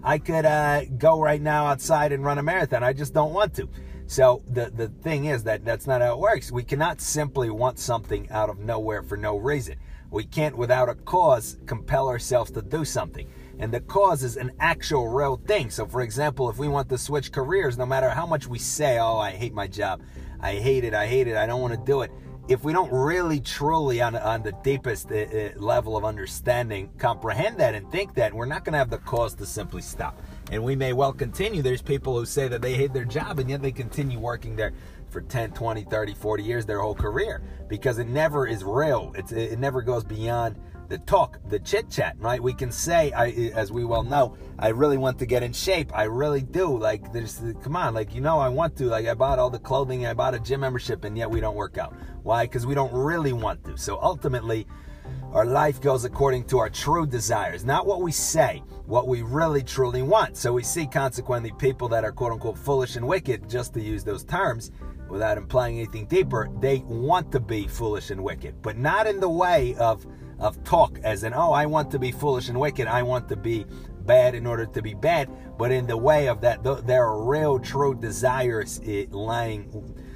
I 0.04 0.20
could 0.20 0.46
uh, 0.46 0.86
go 0.98 1.20
right 1.20 1.42
now 1.42 1.66
outside 1.66 2.12
and 2.12 2.24
run 2.24 2.38
a 2.38 2.44
marathon. 2.44 2.84
I 2.84 2.94
just 2.94 3.14
don't 3.14 3.34
want 3.34 3.56
to. 3.56 3.68
So 4.06 4.42
the 4.48 4.70
the 4.70 4.88
thing 4.88 5.26
is 5.26 5.44
that 5.44 5.66
that's 5.66 5.88
not 5.88 6.02
how 6.02 6.14
it 6.14 6.20
works. 6.20 6.52
We 6.52 6.64
cannot 6.64 7.02
simply 7.02 7.50
want 7.50 7.80
something 7.80 8.30
out 8.32 8.50
of 8.50 8.60
nowhere 8.60 9.04
for 9.04 9.18
no 9.18 9.38
reason. 9.38 9.78
We 10.10 10.24
can't, 10.24 10.56
without 10.56 10.88
a 10.88 10.96
cause, 10.96 11.58
compel 11.66 12.08
ourselves 12.08 12.50
to 12.52 12.62
do 12.62 12.86
something. 12.86 13.28
And 13.60 13.74
the 13.74 13.82
cause 13.82 14.24
is 14.24 14.38
an 14.38 14.52
actual 14.60 15.10
real 15.10 15.36
thing. 15.36 15.70
So, 15.70 15.86
for 15.86 16.02
example, 16.02 16.50
if 16.50 16.58
we 16.58 16.70
want 16.70 16.88
to 16.90 16.98
switch 16.98 17.32
careers, 17.32 17.78
no 17.78 17.86
matter 17.86 18.10
how 18.10 18.26
much 18.26 18.48
we 18.48 18.60
say, 18.60 19.00
"Oh, 19.00 19.18
I 19.18 19.32
hate 19.32 19.54
my 19.54 19.68
job," 19.68 20.02
I 20.40 20.56
hate 20.56 20.84
it, 20.84 20.94
I 20.94 21.08
hate 21.08 21.28
it, 21.28 21.36
I 21.36 21.46
don't 21.46 21.62
want 21.62 21.74
to 21.74 21.86
do 21.86 22.02
it. 22.02 22.12
If 22.48 22.64
we 22.64 22.72
don't 22.72 22.92
really, 22.92 23.42
truly, 23.42 24.02
on, 24.02 24.16
on 24.16 24.42
the 24.42 24.54
deepest 24.64 25.12
uh, 25.12 25.50
level 25.58 25.98
of 25.98 26.06
understanding, 26.06 26.90
comprehend 26.98 27.60
that 27.60 27.76
and 27.76 27.92
think 27.92 28.14
that, 28.16 28.34
we're 28.34 28.46
not 28.46 28.64
going 28.64 28.72
to 28.72 28.80
have 28.80 28.90
the 28.90 29.00
cause 29.00 29.34
to 29.36 29.46
simply 29.46 29.82
stop. 29.82 30.22
And 30.52 30.64
we 30.64 30.76
may 30.76 30.94
well 30.94 31.12
continue. 31.12 31.62
There's 31.62 31.82
people 31.82 32.18
who 32.18 32.26
say 32.26 32.48
that 32.48 32.62
they 32.62 32.74
hate 32.74 32.94
their 32.94 33.04
job 33.04 33.40
and 33.40 33.50
yet 33.50 33.62
they 33.62 33.74
continue 33.74 34.18
working 34.18 34.56
there 34.56 34.72
for 35.10 35.22
10, 35.22 35.52
20, 35.52 35.84
30, 35.84 36.14
40 36.14 36.44
years, 36.44 36.66
their 36.66 36.80
whole 36.80 36.96
career, 36.96 37.42
because 37.68 37.98
it 37.98 38.08
never 38.08 38.48
is 38.48 38.64
real. 38.64 39.14
It's, 39.16 39.32
it 39.32 39.60
never 39.60 39.82
goes 39.82 40.06
beyond 40.06 40.56
the 40.90 40.98
talk, 41.00 41.40
the 41.50 41.60
chit 41.60 41.90
chat, 41.90 42.16
right? 42.20 42.42
We 42.42 42.54
can 42.54 42.72
say, 42.72 43.12
I, 43.12 43.30
as 43.54 43.72
we 43.72 43.84
well 43.84 44.04
know, 44.04 44.38
I 44.60 44.70
really 44.70 44.98
want 44.98 45.20
to 45.20 45.26
get 45.26 45.44
in 45.44 45.54
shape. 45.54 45.92
I 45.94 46.04
really 46.04 46.42
do. 46.42 46.78
Like, 46.78 47.12
there's, 47.12 47.42
come 47.62 47.76
on, 47.76 47.94
like, 47.94 48.14
you 48.14 48.22
know, 48.22 48.40
I 48.40 48.50
want 48.50 48.76
to. 48.78 48.86
Like, 48.86 49.08
I 49.08 49.14
bought 49.14 49.40
all 49.40 49.50
the 49.50 49.60
clothing, 49.60 50.06
I 50.06 50.14
bought 50.14 50.34
a 50.34 50.40
gym 50.40 50.62
membership, 50.62 51.04
and 51.04 51.18
yet 51.18 51.30
we 51.30 51.40
don't 51.40 51.56
work 51.56 51.78
out. 51.78 51.94
Why? 52.24 52.46
Because 52.46 52.66
we 52.66 52.76
don't 52.76 52.94
really 52.94 53.34
want 53.34 53.64
to. 53.66 53.78
So 53.78 54.00
ultimately, 54.02 54.68
our 55.34 55.46
life 55.46 55.82
goes 55.82 56.06
according 56.06 56.46
to 56.46 56.60
our 56.60 56.70
true 56.70 57.06
desires, 57.06 57.66
not 57.66 57.86
what 57.86 58.02
we 58.02 58.12
say, 58.12 58.64
what 58.86 59.08
we 59.08 59.22
really 59.22 59.64
truly 59.64 60.02
want. 60.02 60.38
So 60.38 60.54
we 60.54 60.64
see 60.64 60.88
consequently 60.88 61.52
people 61.58 61.88
that 61.90 62.04
are 62.04 62.12
quote 62.12 62.32
unquote 62.32 62.58
foolish 62.58 62.96
and 62.96 63.08
wicked, 63.08 63.50
just 63.50 63.74
to 63.74 63.82
use 63.82 64.04
those 64.04 64.24
terms, 64.24 64.72
without 65.10 65.38
implying 65.38 65.78
anything 65.78 66.06
deeper, 66.06 66.50
they 66.60 66.80
want 66.80 67.32
to 67.32 67.40
be 67.40 67.68
foolish 67.68 68.10
and 68.10 68.24
wicked, 68.24 68.62
but 68.62 68.78
not 68.78 69.08
in 69.08 69.20
the 69.20 69.30
way 69.30 69.76
of 69.76 70.06
of 70.40 70.64
talk 70.64 71.00
as 71.04 71.24
in, 71.24 71.34
oh, 71.34 71.52
I 71.52 71.66
want 71.66 71.92
to 71.92 72.00
be 72.00 72.12
foolish 72.12 72.50
and 72.50 72.60
wicked. 72.60 72.88
I 72.88 73.04
want 73.04 73.28
to 73.30 73.36
be 73.36 73.66
bad 74.06 74.36
in 74.36 74.46
order 74.48 74.66
to 74.66 74.82
be 74.82 74.94
bad, 74.94 75.30
but 75.58 75.72
in 75.72 75.86
the 75.86 75.98
way 75.98 76.30
of 76.30 76.40
that, 76.42 76.64
there 76.86 77.04
are 77.04 77.24
real, 77.24 77.60
true 77.60 77.94
desires 77.94 78.80
lying, 79.12 79.70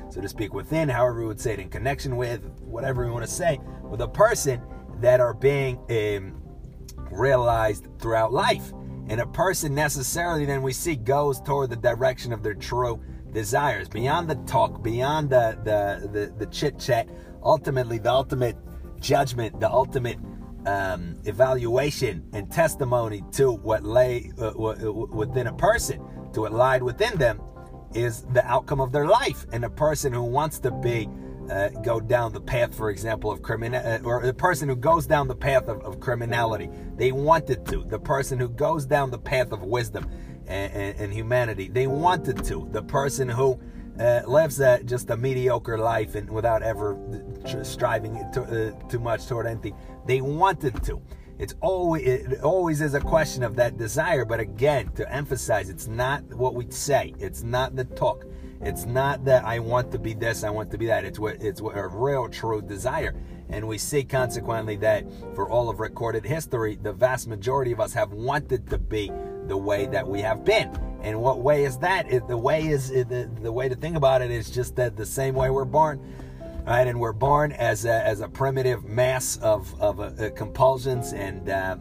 so 0.09 0.21
to 0.21 0.29
speak, 0.29 0.53
within, 0.53 0.87
however 0.87 1.19
we 1.21 1.27
would 1.27 1.41
say 1.41 1.53
it, 1.53 1.59
in 1.59 1.69
connection 1.69 2.15
with, 2.15 2.45
whatever 2.61 3.05
we 3.05 3.11
want 3.11 3.25
to 3.25 3.31
say, 3.31 3.59
with 3.83 4.01
a 4.01 4.07
person 4.07 4.61
that 5.01 5.19
are 5.19 5.33
being 5.33 5.77
um, 5.89 6.41
realized 7.11 7.87
throughout 7.99 8.31
life. 8.31 8.71
And 9.09 9.19
a 9.19 9.27
person 9.27 9.75
necessarily, 9.75 10.45
then 10.45 10.61
we 10.61 10.71
see, 10.71 10.95
goes 10.95 11.41
toward 11.41 11.69
the 11.69 11.75
direction 11.75 12.31
of 12.31 12.43
their 12.43 12.53
true 12.53 13.01
desires, 13.33 13.89
beyond 13.89 14.29
the 14.29 14.35
talk, 14.45 14.81
beyond 14.81 15.29
the 15.29 15.57
the 15.65 16.07
the, 16.07 16.33
the 16.37 16.45
chit 16.45 16.79
chat. 16.79 17.09
Ultimately, 17.43 17.97
the 17.97 18.11
ultimate 18.11 18.55
judgment, 19.01 19.59
the 19.59 19.69
ultimate 19.69 20.17
um, 20.65 21.17
evaluation 21.25 22.23
and 22.33 22.51
testimony 22.51 23.23
to 23.33 23.51
what 23.51 23.83
lay 23.83 24.31
uh, 24.39 24.51
within 24.55 25.47
a 25.47 25.53
person, 25.53 25.99
to 26.33 26.41
what 26.41 26.53
lied 26.53 26.83
within 26.83 27.17
them, 27.17 27.41
is 27.93 28.23
the 28.33 28.45
outcome 28.45 28.79
of 28.79 28.91
their 28.91 29.07
life. 29.07 29.45
And 29.51 29.65
a 29.65 29.69
person 29.69 30.13
who 30.13 30.23
wants 30.23 30.59
to 30.59 30.71
be 30.71 31.09
uh, 31.49 31.69
go 31.81 31.99
down 31.99 32.31
the 32.31 32.39
path, 32.39 32.73
for 32.73 32.89
example, 32.89 33.31
of 33.31 33.41
criminal, 33.41 33.81
uh, 33.85 33.99
or 34.03 34.25
the 34.25 34.33
person 34.33 34.69
who 34.69 34.75
goes 34.75 35.05
down 35.05 35.27
the 35.27 35.35
path 35.35 35.67
of, 35.67 35.81
of, 35.81 35.99
criminality, 35.99 36.69
they 36.95 37.11
wanted 37.11 37.65
to. 37.65 37.83
The 37.83 37.99
person 37.99 38.39
who 38.39 38.47
goes 38.47 38.85
down 38.85 39.11
the 39.11 39.19
path 39.19 39.51
of 39.51 39.63
wisdom 39.63 40.09
and, 40.47 40.71
and, 40.71 40.99
and 40.99 41.13
humanity, 41.13 41.67
they 41.67 41.87
wanted 41.87 42.43
to. 42.45 42.69
The 42.71 42.83
person 42.83 43.27
who 43.27 43.59
uh, 43.99 44.21
lives 44.27 44.59
a, 44.61 44.81
just 44.83 45.09
a 45.09 45.17
mediocre 45.17 45.77
life 45.77 46.15
and 46.15 46.29
without 46.29 46.63
ever 46.63 46.93
striving 47.63 48.15
to, 48.33 48.41
uh, 48.41 48.89
too 48.89 48.99
much 48.99 49.27
toward 49.27 49.47
anything. 49.47 49.75
They 50.05 50.21
wanted 50.21 50.83
to. 50.83 51.01
It's 51.39 51.55
always 51.59 52.05
it 52.05 52.41
always 52.43 52.81
is 52.81 52.93
a 52.93 52.99
question 52.99 53.41
of 53.41 53.55
that 53.55 53.77
desire. 53.77 54.25
But 54.25 54.39
again, 54.39 54.91
to 54.93 55.11
emphasize, 55.11 55.69
it's 55.69 55.87
not 55.87 56.23
what 56.35 56.53
we 56.53 56.69
say. 56.69 57.15
It's 57.17 57.41
not 57.41 57.75
the 57.75 57.85
talk. 57.85 58.25
It's 58.61 58.85
not 58.85 59.25
that 59.25 59.43
I 59.43 59.57
want 59.57 59.91
to 59.91 59.97
be 59.97 60.13
this, 60.13 60.43
I 60.43 60.51
want 60.51 60.69
to 60.69 60.77
be 60.77 60.85
that. 60.85 61.03
It's 61.03 61.17
what 61.17 61.41
it's 61.41 61.59
what 61.59 61.75
a 61.75 61.87
real 61.87 62.29
true 62.29 62.61
desire. 62.61 63.15
And 63.49 63.67
we 63.67 63.79
see 63.79 64.03
consequently 64.03 64.75
that 64.77 65.03
for 65.33 65.49
all 65.49 65.67
of 65.67 65.79
recorded 65.79 66.23
history, 66.23 66.77
the 66.81 66.93
vast 66.93 67.27
majority 67.27 67.71
of 67.71 67.79
us 67.79 67.91
have 67.93 68.13
wanted 68.13 68.69
to 68.69 68.77
be 68.77 69.11
the 69.47 69.57
way 69.57 69.87
that 69.87 70.07
we 70.07 70.21
have 70.21 70.45
been. 70.45 70.69
And 71.01 71.19
what 71.19 71.39
way 71.39 71.65
is 71.65 71.79
that? 71.79 72.07
The 72.27 72.37
way 72.37 72.67
is 72.67 72.89
the, 72.89 73.29
the 73.41 73.51
way 73.51 73.67
to 73.67 73.75
think 73.75 73.97
about 73.97 74.21
it 74.21 74.29
is 74.29 74.51
just 74.51 74.75
that 74.75 74.95
the 74.95 75.07
same 75.07 75.33
way 75.33 75.49
we're 75.49 75.65
born 75.65 75.99
right? 76.65 76.87
And 76.87 76.99
we're 76.99 77.13
born 77.13 77.51
as 77.53 77.85
a, 77.85 78.05
as 78.05 78.21
a 78.21 78.27
primitive 78.27 78.85
mass 78.85 79.37
of, 79.37 79.79
of 79.81 79.99
uh, 79.99 80.03
uh 80.03 80.29
compulsions 80.31 81.13
and 81.13 81.49
uh, 81.49 81.77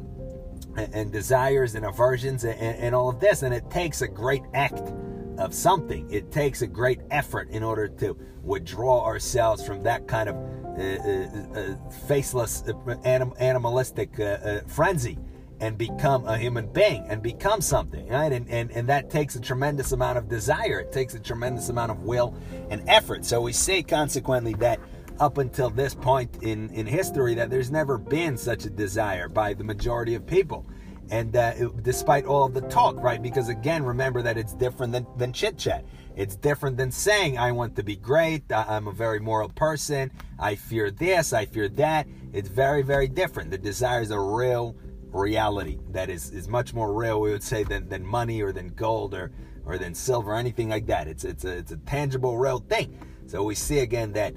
and 0.77 1.11
desires 1.11 1.75
and 1.75 1.85
aversions 1.85 2.45
and, 2.45 2.59
and, 2.61 2.95
all 2.95 3.09
of 3.09 3.19
this, 3.19 3.43
and 3.43 3.53
it 3.53 3.69
takes 3.71 4.03
a 4.03 4.09
great 4.09 4.43
act 4.55 4.93
of 5.37 5.53
something. 5.53 6.09
It 6.13 6.31
takes 6.31 6.63
a 6.63 6.67
great 6.67 7.01
effort 7.11 7.51
in 7.51 7.65
order 7.65 7.89
to 7.89 8.17
withdraw 8.43 9.05
ourselves 9.05 9.67
from 9.67 9.83
that 9.83 10.07
kind 10.07 10.29
of 10.29 10.37
uh, 10.37 11.59
uh, 11.59 11.61
uh 11.61 11.91
faceless, 12.07 12.63
anim- 13.05 13.35
animalistic 13.41 14.15
frenzy 14.69 15.19
and 15.61 15.77
become 15.77 16.27
a 16.27 16.39
human 16.39 16.67
being 16.73 17.05
and 17.09 17.23
become 17.23 17.61
something, 17.61 18.09
right? 18.09 18.33
And, 18.33 18.49
and, 18.49 18.71
and 18.71 18.89
that 18.89 19.11
takes 19.11 19.37
a 19.37 19.41
tremendous 19.41 19.93
amount 19.93 20.17
of 20.17 20.29
desire. 20.29 20.81
It 20.81 20.91
takes 20.91 21.15
a 21.15 21.21
tremendous 21.21 21.69
amount 21.69 21.91
of 21.91 22.03
will 22.03 22.35
and 22.71 22.83
effort. 22.89 23.25
So 23.25 23.43
we 23.43 23.53
say 23.53 23.83
consequently 23.83 24.55
that 24.55 24.81
up 25.19 25.37
until 25.37 25.69
this 25.69 25.95
point 25.95 26.43
in, 26.43 26.71
in 26.71 26.87
history 26.87 27.35
that 27.35 27.51
there's 27.51 27.71
never 27.71 27.99
been 27.99 28.39
such 28.39 28.65
a 28.65 28.71
desire 28.71 29.29
by 29.29 29.53
the 29.53 29.63
majority 29.63 30.15
of 30.15 30.27
people. 30.27 30.67
And 31.11 31.37
uh, 31.37 31.53
it, 31.57 31.83
despite 31.83 32.25
all 32.25 32.47
of 32.47 32.55
the 32.55 32.63
talk, 32.63 32.97
right? 32.97 33.21
Because 33.21 33.49
again, 33.49 33.85
remember 33.85 34.23
that 34.23 34.39
it's 34.39 34.55
different 34.55 34.93
than, 34.93 35.07
than 35.19 35.33
chit 35.33 35.59
chat. 35.59 35.85
It's 36.17 36.37
different 36.37 36.77
than 36.77 36.91
saying, 36.91 37.37
I 37.37 37.53
want 37.53 37.77
to 37.77 37.83
be 37.83 37.97
great. 37.97 38.45
I'm 38.51 38.89
a 38.89 38.93
very 38.93 39.21
moral 39.21 39.49
person. 39.51 40.11
I 40.39 40.55
fear 40.55 40.91
this. 40.91 41.33
I 41.33 41.45
fear 41.45 41.69
that. 41.69 42.07
It's 42.33 42.49
very, 42.49 42.83
very 42.83 43.09
different. 43.09 43.51
The 43.51 43.59
desire 43.59 44.01
is 44.01 44.11
a 44.11 44.19
real 44.19 44.77
reality 45.13 45.79
that 45.91 46.11
is, 46.11 46.31
is 46.31 46.49
much 46.49 46.75
more 46.75 46.93
real, 46.93 47.21
we 47.21 47.31
would 47.31 47.43
say, 47.43 47.65
than, 47.65 47.89
than 47.89 48.05
money 48.05 48.43
or 48.43 48.53
than 48.53 48.69
gold 48.69 49.15
or, 49.15 49.33
or 49.65 49.79
than 49.79 49.95
silver 49.95 50.33
or 50.33 50.37
anything 50.37 50.69
like 50.69 50.87
that. 50.87 51.09
It's, 51.09 51.25
it's, 51.25 51.45
a, 51.45 51.59
it's 51.59 51.73
a 51.73 51.77
tangible, 51.79 52.39
real 52.39 52.61
thing. 52.61 52.99
So 53.27 53.43
we 53.43 53.55
see 53.55 53.79
again 53.79 54.13
that 54.15 54.35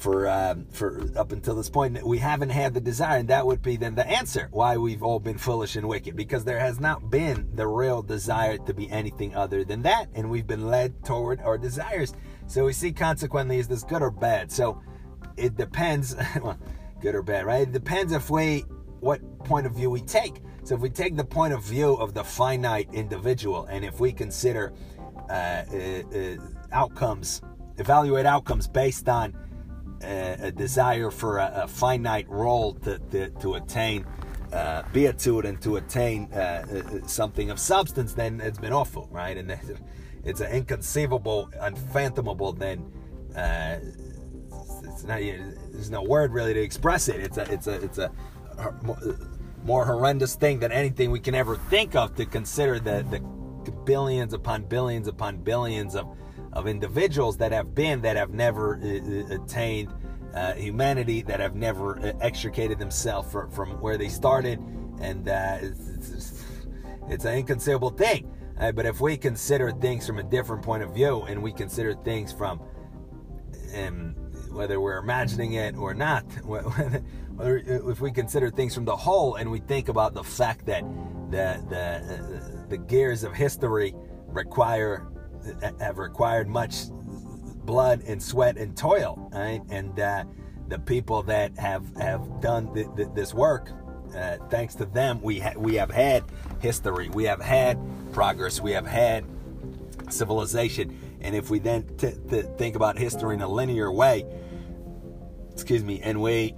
for 0.00 0.26
uh, 0.26 0.54
for 0.70 1.06
up 1.16 1.32
until 1.32 1.54
this 1.54 1.68
point 1.68 2.02
we 2.04 2.18
haven't 2.18 2.48
had 2.48 2.72
the 2.72 2.80
desire 2.80 3.18
and 3.18 3.28
that 3.28 3.46
would 3.46 3.62
be 3.62 3.76
then 3.76 3.94
the 3.94 4.06
answer 4.08 4.48
why 4.50 4.76
we've 4.76 5.02
all 5.02 5.20
been 5.20 5.36
foolish 5.36 5.76
and 5.76 5.86
wicked 5.86 6.16
because 6.16 6.44
there 6.44 6.58
has 6.58 6.80
not 6.80 7.10
been 7.10 7.48
the 7.54 7.66
real 7.66 8.02
desire 8.02 8.56
to 8.56 8.72
be 8.72 8.90
anything 8.90 9.34
other 9.34 9.62
than 9.62 9.82
that 9.82 10.08
and 10.14 10.28
we've 10.28 10.46
been 10.46 10.66
led 10.66 11.04
toward 11.04 11.40
our 11.42 11.58
desires 11.58 12.14
so 12.46 12.64
we 12.64 12.72
see 12.72 12.92
consequently 12.92 13.58
is 13.58 13.68
this 13.68 13.84
good 13.84 14.02
or 14.02 14.10
bad 14.10 14.50
so 14.50 14.80
it 15.36 15.56
depends 15.56 16.16
well, 16.42 16.58
good 17.00 17.14
or 17.14 17.22
bad 17.22 17.44
right 17.44 17.68
it 17.68 17.72
depends 17.72 18.12
if 18.12 18.30
we 18.30 18.64
what 19.00 19.20
point 19.50 19.66
of 19.66 19.72
view 19.72 19.90
we 19.90 20.00
take. 20.00 20.36
So 20.62 20.76
if 20.76 20.80
we 20.80 20.90
take 20.90 21.16
the 21.16 21.24
point 21.24 21.52
of 21.52 21.64
view 21.64 21.94
of 21.94 22.14
the 22.14 22.22
finite 22.22 22.88
individual, 22.92 23.64
and 23.64 23.84
if 23.84 23.98
we 23.98 24.12
consider 24.12 24.72
uh, 25.28 25.32
uh, 25.32 25.66
uh, 26.14 26.36
outcomes, 26.70 27.42
evaluate 27.78 28.26
outcomes 28.26 28.68
based 28.68 29.08
on 29.08 29.34
uh, 30.04 30.36
a 30.38 30.52
desire 30.52 31.10
for 31.10 31.38
a, 31.38 31.62
a 31.64 31.66
finite 31.66 32.28
role 32.28 32.74
to, 32.74 33.00
to, 33.10 33.30
to 33.40 33.54
attain 33.54 34.06
uh, 34.52 34.84
beatitude 34.92 35.44
and 35.44 35.60
to 35.62 35.78
attain 35.78 36.32
uh, 36.32 37.04
something 37.08 37.50
of 37.50 37.58
substance, 37.58 38.14
then 38.14 38.40
it's 38.40 38.58
been 38.58 38.72
awful, 38.72 39.08
right? 39.10 39.36
And 39.36 39.50
it's 40.24 40.40
an 40.40 40.52
inconceivable, 40.52 41.50
unfathomable, 41.60 42.52
then 42.52 42.88
it's 43.34 45.04
not, 45.04 45.18
there's 45.18 45.90
no 45.90 46.04
word 46.04 46.32
really 46.32 46.54
to 46.54 46.60
express 46.60 47.08
it. 47.08 47.20
It's 47.20 47.36
a, 47.36 47.52
it's 47.52 47.66
a, 47.66 47.82
it's 47.82 47.98
a 47.98 48.12
more 49.64 49.84
horrendous 49.84 50.34
thing 50.34 50.58
than 50.58 50.72
anything 50.72 51.10
we 51.10 51.20
can 51.20 51.34
ever 51.34 51.56
think 51.56 51.94
of 51.94 52.14
to 52.16 52.24
consider 52.24 52.78
the, 52.78 53.04
the 53.10 53.20
billions 53.84 54.32
upon 54.32 54.64
billions 54.64 55.08
upon 55.08 55.38
billions 55.38 55.94
of, 55.94 56.06
of 56.52 56.66
individuals 56.66 57.36
that 57.38 57.52
have 57.52 57.74
been, 57.74 58.00
that 58.02 58.16
have 58.16 58.30
never 58.30 58.76
uh, 58.76 59.34
uh 59.34 59.42
attained 59.42 59.92
uh, 60.34 60.54
humanity, 60.54 61.22
that 61.22 61.40
have 61.40 61.54
never 61.54 61.98
uh, 61.98 62.12
extricated 62.20 62.78
themselves 62.78 63.30
from, 63.30 63.50
from 63.50 63.70
where 63.80 63.98
they 63.98 64.08
started. 64.08 64.58
And 65.00 65.28
uh, 65.28 65.58
it's, 65.60 65.88
it's, 65.88 66.44
it's, 67.08 67.24
an 67.24 67.34
inconceivable 67.38 67.90
thing. 67.90 68.30
Uh, 68.58 68.70
but 68.72 68.86
if 68.86 69.00
we 69.00 69.16
consider 69.16 69.72
things 69.72 70.06
from 70.06 70.18
a 70.18 70.22
different 70.22 70.62
point 70.62 70.82
of 70.82 70.94
view 70.94 71.22
and 71.22 71.42
we 71.42 71.52
consider 71.52 71.94
things 71.94 72.32
from 72.32 72.60
um, 73.76 74.14
whether 74.50 74.80
we're 74.80 74.98
imagining 74.98 75.54
it 75.54 75.76
or 75.76 75.94
not, 75.94 76.24
whether, 76.44 77.02
if 77.40 78.00
we 78.00 78.10
consider 78.10 78.50
things 78.50 78.74
from 78.74 78.84
the 78.84 78.96
whole 78.96 79.36
and 79.36 79.50
we 79.50 79.60
think 79.60 79.88
about 79.88 80.14
the 80.14 80.24
fact 80.24 80.66
that 80.66 80.84
the 81.30 81.62
the 81.68 81.80
uh, 81.80 82.68
the 82.68 82.76
gears 82.76 83.24
of 83.24 83.34
history 83.34 83.94
require 84.26 85.06
have 85.80 85.98
required 85.98 86.48
much 86.48 86.90
blood 87.64 88.02
and 88.06 88.22
sweat 88.22 88.56
and 88.56 88.76
toil, 88.76 89.30
right? 89.32 89.62
And 89.70 89.98
uh, 89.98 90.24
the 90.68 90.78
people 90.78 91.22
that 91.24 91.56
have 91.58 91.94
have 91.96 92.40
done 92.40 92.72
the, 92.74 92.84
the, 92.96 93.10
this 93.14 93.32
work, 93.32 93.70
uh, 94.14 94.36
thanks 94.48 94.74
to 94.76 94.84
them, 94.84 95.20
we 95.22 95.40
ha- 95.40 95.54
we 95.56 95.74
have 95.76 95.90
had 95.90 96.24
history, 96.60 97.08
we 97.10 97.24
have 97.24 97.40
had 97.40 97.78
progress, 98.12 98.60
we 98.60 98.72
have 98.72 98.86
had 98.86 99.24
civilization. 100.08 100.96
And 101.20 101.34
if 101.34 101.50
we 101.50 101.58
then 101.58 101.84
t- 101.96 102.14
t- 102.28 102.42
think 102.56 102.76
about 102.76 102.98
history 102.98 103.34
in 103.34 103.42
a 103.42 103.48
linear 103.48 103.92
way, 103.92 104.24
excuse 105.52 105.84
me, 105.84 106.00
and 106.00 106.20
we 106.20 106.54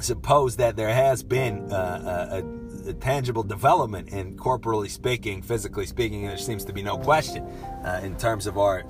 suppose 0.00 0.56
that 0.56 0.76
there 0.76 0.92
has 0.92 1.22
been 1.22 1.70
uh, 1.72 2.42
a, 2.42 2.90
a, 2.90 2.94
tangible 2.94 3.42
development 3.42 4.08
in 4.08 4.36
corporally 4.36 4.88
speaking, 4.88 5.42
physically 5.42 5.86
speaking, 5.86 6.22
and 6.22 6.30
there 6.30 6.38
seems 6.38 6.64
to 6.64 6.72
be 6.72 6.82
no 6.82 6.98
question 6.98 7.44
uh, 7.84 8.00
in 8.02 8.16
terms 8.16 8.46
of 8.46 8.58
our 8.58 8.84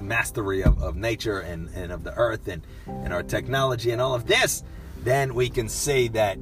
mastery 0.00 0.62
of, 0.62 0.80
of 0.82 0.96
nature 0.96 1.40
and, 1.40 1.68
and 1.74 1.92
of 1.92 2.04
the 2.04 2.14
earth 2.14 2.48
and, 2.48 2.62
and 2.86 3.12
our 3.12 3.22
technology 3.22 3.90
and 3.90 4.00
all 4.00 4.14
of 4.14 4.26
this, 4.26 4.62
then 5.02 5.34
we 5.34 5.48
can 5.48 5.68
see 5.68 6.08
that 6.08 6.38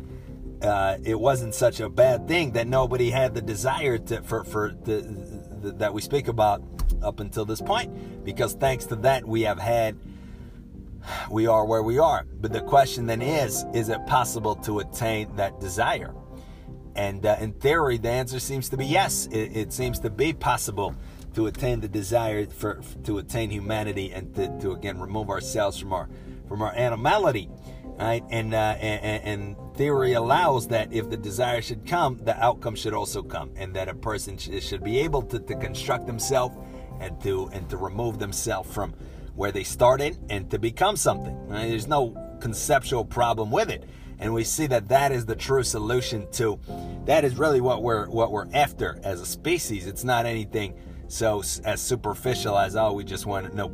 uh, 0.63 0.99
it 1.05 1.19
wasn't 1.19 1.55
such 1.55 1.81
a 1.81 1.89
bad 1.89 2.27
thing 2.27 2.53
that 2.53 2.67
nobody 2.67 3.11
had 3.11 3.35
the 3.35 3.41
desire 3.41 3.99
to 3.99 4.23
for 4.23 4.43
for 4.43 4.75
the, 4.85 5.03
the, 5.63 5.73
that 5.73 5.95
we 5.95 6.01
speak 6.01 6.27
about 6.27 6.63
up 7.03 7.21
until 7.21 7.45
this 7.45 7.61
point 7.61 8.25
because 8.25 8.55
thanks 8.55 8.85
to 8.87 8.97
that 8.97 9.27
we 9.27 9.43
have 9.43 9.59
had 9.59 9.97
we 11.31 11.47
are 11.47 11.65
where 11.65 11.83
we 11.83 11.99
are. 11.99 12.27
But 12.41 12.53
the 12.53 12.61
question 12.61 13.07
then 13.07 13.23
is 13.23 13.65
is 13.75 13.89
it 13.89 14.05
possible 14.07 14.57
to 14.57 14.81
attain 14.81 15.35
that 15.37 15.61
desire? 15.61 16.15
And 16.97 17.25
uh, 17.25 17.37
in 17.41 17.53
theory 17.53 17.99
the 17.99 18.11
answer 18.11 18.41
seems 18.41 18.69
to 18.71 18.77
be 18.77 18.87
yes. 18.87 19.27
It, 19.27 19.57
it 19.57 19.73
seems 19.73 19.99
to 20.01 20.11
be 20.11 20.33
possible 20.33 20.95
to 21.35 21.47
attain 21.47 21.81
the 21.81 21.89
desire 21.89 22.47
for 22.47 22.81
to 23.05 23.19
attain 23.19 23.51
humanity 23.51 24.13
and 24.13 24.35
to, 24.35 24.59
to 24.61 24.73
again 24.73 24.99
remove 25.01 25.31
ourselves 25.31 25.79
from 25.79 25.93
our 25.93 26.09
from 26.49 26.63
our 26.63 26.75
animality 26.75 27.49
right? 27.99 28.25
And, 28.31 28.55
uh, 28.55 28.77
and, 28.81 29.25
and 29.25 29.77
theory 29.77 30.13
allows 30.13 30.69
that 30.69 30.93
if 30.93 31.11
the 31.11 31.17
desire 31.17 31.61
should 31.61 31.87
come 31.87 32.19
the 32.23 32.37
outcome 32.43 32.75
should 32.75 32.95
also 32.95 33.23
come 33.23 33.51
and 33.57 33.75
that 33.75 33.89
a 33.89 33.95
person 33.95 34.39
sh- 34.39 34.63
should 34.63 34.85
be 34.85 35.01
able 35.01 35.23
to, 35.23 35.39
to 35.41 35.57
construct 35.57 36.07
himself 36.07 36.57
and 37.01 37.21
to 37.23 37.49
and 37.53 37.69
to 37.71 37.77
remove 37.77 38.19
themselves 38.19 38.73
from 38.73 38.95
where 39.35 39.53
they 39.53 39.65
started 39.65 40.19
and 40.31 40.51
to 40.51 40.59
become 40.59 40.97
something. 40.97 41.49
There's 41.49 41.87
no 41.87 42.17
conceptual 42.41 43.05
problem 43.05 43.51
with 43.51 43.71
it. 43.71 43.85
And 44.19 44.35
we 44.35 44.43
see 44.43 44.67
that 44.67 44.89
that 44.89 45.13
is 45.13 45.27
the 45.27 45.37
true 45.37 45.63
solution 45.63 46.29
to 46.33 46.59
that 47.05 47.25
is 47.25 47.37
really 47.37 47.61
what 47.61 47.83
we're 47.83 48.09
what 48.09 48.33
we're 48.33 48.49
after 48.53 48.99
as 49.05 49.21
a 49.21 49.27
species. 49.27 49.87
It's 49.87 50.03
not 50.03 50.27
anything 50.27 50.75
so 51.07 51.43
as 51.65 51.81
superficial 51.81 52.59
as 52.59 52.77
oh 52.77 52.93
we 52.93 53.05
just 53.05 53.27
want 53.27 53.55
no 53.55 53.73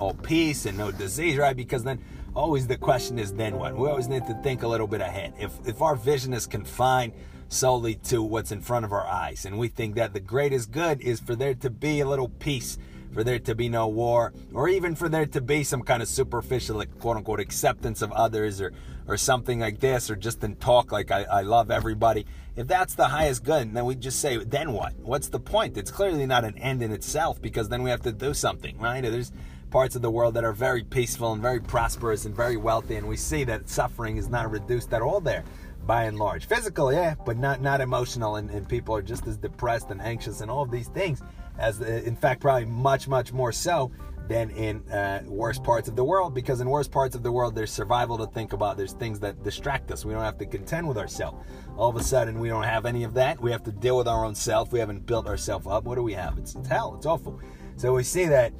oh, 0.00 0.12
peace 0.14 0.66
and 0.66 0.76
no 0.76 0.90
disease 0.90 1.36
right? 1.36 1.54
Because 1.54 1.84
then 1.84 2.02
always 2.34 2.66
the 2.66 2.78
question 2.78 3.18
is 3.18 3.32
then 3.32 3.58
what? 3.58 3.76
We 3.76 3.88
always 3.88 4.08
need 4.08 4.26
to 4.26 4.34
think 4.42 4.62
a 4.62 4.68
little 4.68 4.86
bit 4.86 5.02
ahead. 5.02 5.34
If 5.38 5.52
if 5.66 5.82
our 5.82 5.96
vision 5.96 6.32
is 6.32 6.46
confined 6.46 7.12
solely 7.54 7.94
to 7.94 8.22
what's 8.22 8.52
in 8.52 8.60
front 8.60 8.84
of 8.84 8.92
our 8.92 9.06
eyes 9.06 9.44
and 9.44 9.58
we 9.58 9.68
think 9.68 9.94
that 9.94 10.12
the 10.12 10.20
greatest 10.20 10.70
good 10.70 11.00
is 11.00 11.20
for 11.20 11.34
there 11.34 11.54
to 11.54 11.70
be 11.70 12.00
a 12.00 12.06
little 12.06 12.28
peace 12.28 12.78
for 13.12 13.22
there 13.22 13.38
to 13.38 13.54
be 13.54 13.68
no 13.68 13.86
war 13.86 14.32
or 14.52 14.68
even 14.68 14.94
for 14.94 15.08
there 15.08 15.26
to 15.26 15.40
be 15.40 15.62
some 15.62 15.82
kind 15.82 16.02
of 16.02 16.08
superficial 16.08 16.76
like, 16.76 16.98
quote 16.98 17.16
unquote 17.16 17.40
acceptance 17.40 18.02
of 18.02 18.12
others 18.12 18.60
or 18.60 18.72
or 19.06 19.16
something 19.16 19.60
like 19.60 19.80
this 19.80 20.10
or 20.10 20.16
just 20.16 20.42
in 20.42 20.56
talk 20.56 20.90
like 20.90 21.10
I, 21.10 21.24
I 21.24 21.42
love 21.42 21.70
everybody 21.70 22.26
if 22.56 22.68
that's 22.68 22.94
the 22.94 23.08
highest 23.08 23.42
good, 23.42 23.74
then 23.74 23.84
we 23.84 23.96
just 23.96 24.20
say, 24.20 24.36
then 24.36 24.72
what? 24.72 24.94
What's 25.00 25.28
the 25.28 25.40
point? 25.40 25.76
It's 25.76 25.90
clearly 25.90 26.24
not 26.24 26.44
an 26.44 26.56
end 26.58 26.82
in 26.82 26.92
itself 26.92 27.42
because 27.42 27.68
then 27.68 27.82
we 27.82 27.90
have 27.90 28.02
to 28.02 28.12
do 28.12 28.32
something, 28.32 28.78
right? 28.78 29.02
There's 29.02 29.32
parts 29.70 29.96
of 29.96 30.02
the 30.02 30.10
world 30.10 30.34
that 30.34 30.44
are 30.44 30.52
very 30.52 30.84
peaceful 30.84 31.32
and 31.32 31.42
very 31.42 31.60
prosperous 31.60 32.26
and 32.26 32.34
very 32.34 32.56
wealthy, 32.56 32.94
and 32.94 33.08
we 33.08 33.16
see 33.16 33.42
that 33.44 33.68
suffering 33.68 34.18
is 34.18 34.28
not 34.28 34.48
reduced 34.52 34.92
at 34.92 35.02
all 35.02 35.20
there 35.20 35.42
by 35.86 36.04
and 36.04 36.18
large. 36.18 36.46
Physical, 36.46 36.92
yeah, 36.92 37.14
but 37.24 37.36
not 37.36 37.60
not 37.60 37.80
emotional, 37.80 38.36
and, 38.36 38.50
and 38.50 38.68
people 38.68 38.94
are 38.94 39.02
just 39.02 39.26
as 39.26 39.36
depressed 39.36 39.90
and 39.90 40.00
anxious 40.00 40.40
and 40.40 40.50
all 40.50 40.62
of 40.62 40.70
these 40.70 40.88
things, 40.88 41.22
as 41.58 41.80
uh, 41.80 41.84
in 41.84 42.16
fact, 42.16 42.40
probably 42.40 42.64
much, 42.64 43.08
much 43.08 43.32
more 43.32 43.52
so 43.52 43.90
than 44.28 44.50
in 44.50 44.80
uh, 44.90 45.22
worse 45.26 45.58
parts 45.58 45.86
of 45.86 45.96
the 45.96 46.04
world 46.04 46.34
because 46.34 46.60
in 46.60 46.68
worse 46.70 46.88
parts 46.88 47.14
of 47.14 47.22
the 47.22 47.30
world 47.30 47.54
there's 47.54 47.70
survival 47.70 48.16
to 48.16 48.26
think 48.26 48.52
about. 48.52 48.76
There's 48.76 48.94
things 48.94 49.20
that 49.20 49.42
distract 49.42 49.90
us. 49.90 50.04
We 50.04 50.14
don't 50.14 50.22
have 50.22 50.38
to 50.38 50.46
contend 50.46 50.88
with 50.88 50.96
ourselves. 50.96 51.46
All 51.76 51.90
of 51.90 51.96
a 51.96 52.02
sudden 52.02 52.38
we 52.38 52.48
don't 52.48 52.62
have 52.62 52.86
any 52.86 53.04
of 53.04 53.12
that. 53.14 53.40
We 53.40 53.52
have 53.52 53.62
to 53.64 53.72
deal 53.72 53.98
with 53.98 54.08
our 54.08 54.24
own 54.24 54.34
self. 54.34 54.72
We 54.72 54.78
haven't 54.78 55.04
built 55.04 55.26
ourselves 55.26 55.66
up. 55.66 55.84
What 55.84 55.96
do 55.96 56.02
we 56.02 56.14
have? 56.14 56.38
It's, 56.38 56.54
it's 56.54 56.68
hell. 56.68 56.94
It's 56.96 57.04
awful. 57.04 57.38
So 57.76 57.92
we 57.92 58.02
see 58.02 58.24
that 58.26 58.54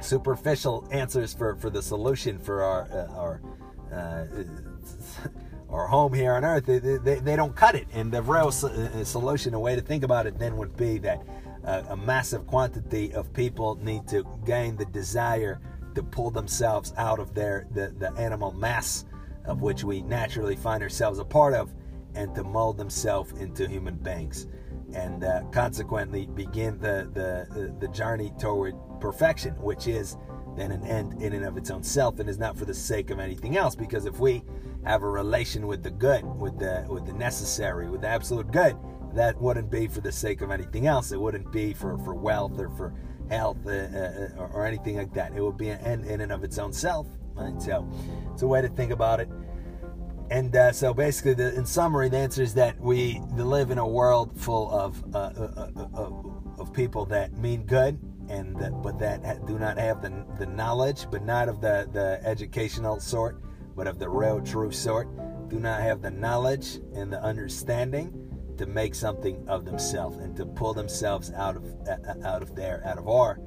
superficial 0.00 0.86
answers 0.90 1.32
for 1.32 1.56
for 1.56 1.70
the 1.70 1.82
solution 1.82 2.38
for 2.38 2.62
our 2.62 2.82
uh, 2.92 3.18
our 3.18 3.40
uh, 3.92 4.26
our 5.74 5.88
home 5.88 6.14
here 6.14 6.32
on 6.34 6.44
earth 6.44 6.66
they, 6.66 6.78
they, 6.78 7.16
they, 7.16 7.36
don't 7.36 7.56
cut 7.56 7.74
it. 7.74 7.88
And 7.92 8.12
the 8.12 8.22
real 8.22 8.48
uh, 8.48 9.04
solution 9.04 9.54
a 9.54 9.60
way 9.60 9.74
to 9.74 9.80
think 9.80 10.04
about 10.04 10.26
it 10.26 10.38
then 10.38 10.56
would 10.56 10.76
be 10.76 10.98
that 10.98 11.20
a, 11.64 11.84
a 11.90 11.96
massive 11.96 12.46
quantity 12.46 13.12
of 13.12 13.32
people 13.32 13.76
need 13.82 14.06
to 14.08 14.24
gain 14.46 14.76
the 14.76 14.84
desire 14.86 15.60
to 15.96 16.02
pull 16.02 16.30
themselves 16.30 16.92
out 16.96 17.18
of 17.18 17.34
their 17.34 17.66
the, 17.72 17.92
the 17.98 18.12
animal 18.12 18.52
mass 18.52 19.04
of 19.46 19.62
which 19.62 19.84
we 19.84 20.02
naturally 20.02 20.56
find 20.56 20.82
ourselves 20.82 21.18
a 21.18 21.24
part 21.24 21.54
of 21.54 21.74
and 22.14 22.34
to 22.34 22.44
mold 22.44 22.78
themselves 22.78 23.32
into 23.32 23.68
human 23.68 23.96
beings. 23.96 24.46
And 24.94 25.24
uh, 25.24 25.42
consequently 25.50 26.26
begin 26.26 26.78
the, 26.78 27.10
the 27.12 27.74
the 27.80 27.88
journey 27.88 28.32
toward 28.38 28.74
perfection 29.00 29.54
which 29.60 29.88
is 29.88 30.16
then 30.56 30.70
an 30.70 30.84
end 30.84 31.20
in 31.22 31.32
and 31.32 31.44
of 31.44 31.56
its 31.56 31.70
own 31.70 31.82
self 31.82 32.18
and 32.20 32.28
is 32.28 32.38
not 32.38 32.56
for 32.56 32.64
the 32.64 32.74
sake 32.74 33.10
of 33.10 33.18
anything 33.18 33.56
else 33.56 33.74
because 33.74 34.06
if 34.06 34.18
we 34.18 34.42
have 34.84 35.02
a 35.02 35.08
relation 35.08 35.66
with 35.66 35.82
the 35.82 35.90
good 35.90 36.24
with 36.24 36.58
the 36.58 36.84
with 36.88 37.06
the 37.06 37.12
necessary 37.12 37.88
with 37.88 38.02
the 38.02 38.08
absolute 38.08 38.50
good 38.50 38.76
that 39.14 39.40
wouldn't 39.40 39.70
be 39.70 39.86
for 39.86 40.00
the 40.00 40.12
sake 40.12 40.40
of 40.40 40.50
anything 40.50 40.86
else. 40.86 41.12
It 41.12 41.20
wouldn't 41.20 41.50
be 41.52 41.72
for, 41.72 41.96
for 41.98 42.14
wealth 42.14 42.58
or 42.58 42.68
for 42.70 42.92
health 43.30 43.58
uh, 43.66 43.70
uh, 43.70 44.28
or, 44.36 44.50
or, 44.52 44.66
anything 44.66 44.96
like 44.96 45.14
that. 45.14 45.32
It 45.34 45.40
would 45.40 45.56
be 45.56 45.68
an 45.68 45.80
end 45.80 46.04
in 46.04 46.20
and 46.20 46.30
of 46.32 46.44
its 46.44 46.58
own 46.58 46.72
self. 46.72 47.06
Right? 47.34 47.60
So 47.62 47.88
it's 48.32 48.42
a 48.42 48.46
way 48.46 48.60
to 48.60 48.68
think 48.68 48.92
about 48.92 49.20
it. 49.20 49.28
And 50.30 50.54
uh, 50.54 50.72
so 50.72 50.92
basically, 50.92 51.34
the, 51.34 51.54
in 51.54 51.64
summary, 51.64 52.08
the 52.08 52.16
answer 52.16 52.42
is 52.42 52.54
that 52.54 52.78
we 52.80 53.20
live 53.36 53.70
in 53.70 53.78
a 53.78 53.86
world 53.86 54.38
full 54.38 54.70
of, 54.70 55.02
uh, 55.14 55.18
uh, 55.18 55.70
uh, 55.76 55.86
of, 55.94 56.42
of 56.58 56.72
people 56.72 57.04
that 57.06 57.36
mean 57.38 57.64
good, 57.64 57.98
and 58.28 58.56
that, 58.56 58.82
but 58.82 58.98
that 58.98 59.46
do 59.46 59.58
not 59.58 59.78
have 59.78 60.02
the, 60.02 60.24
the 60.38 60.46
knowledge, 60.46 61.06
but 61.10 61.24
not 61.24 61.48
of 61.48 61.60
the, 61.60 61.88
the 61.92 62.20
educational 62.24 63.00
sort, 63.00 63.42
but 63.76 63.86
of 63.86 63.98
the 63.98 64.08
real 64.08 64.40
true 64.40 64.70
sort, 64.72 65.08
do 65.48 65.58
not 65.58 65.80
have 65.80 66.02
the 66.02 66.10
knowledge 66.10 66.80
and 66.94 67.12
the 67.12 67.22
understanding 67.22 68.20
to 68.56 68.66
make 68.66 68.94
something 68.94 69.44
of 69.48 69.64
themselves 69.64 70.16
and 70.18 70.36
to 70.36 70.46
pull 70.46 70.72
themselves 70.72 71.32
out 71.32 71.56
of 71.56 71.64
out 72.24 72.42
of 72.42 72.54
there, 72.54 72.82
out 72.86 72.98
of 72.98 73.08
our 73.08 73.40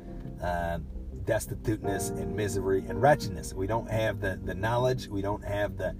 uh, 0.43 0.79
destituteness 1.23 2.09
and 2.09 2.35
misery 2.35 2.83
and 2.87 3.01
wretchedness. 3.01 3.53
We 3.53 3.67
don't 3.67 3.89
have 3.89 4.19
the, 4.19 4.39
the 4.43 4.55
knowledge. 4.55 5.07
We 5.07 5.21
don't 5.21 5.43
have 5.43 5.77
the 5.77 5.95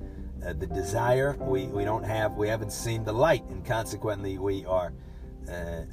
uh, 0.45 0.53
the 0.53 0.67
desire. 0.67 1.35
We 1.39 1.67
we 1.67 1.83
don't 1.83 2.03
have. 2.03 2.33
We 2.33 2.47
haven't 2.47 2.71
seen 2.71 3.03
the 3.03 3.13
light, 3.13 3.43
and 3.49 3.65
consequently, 3.65 4.37
we 4.37 4.65
are. 4.65 4.93
Uh, 5.49 5.83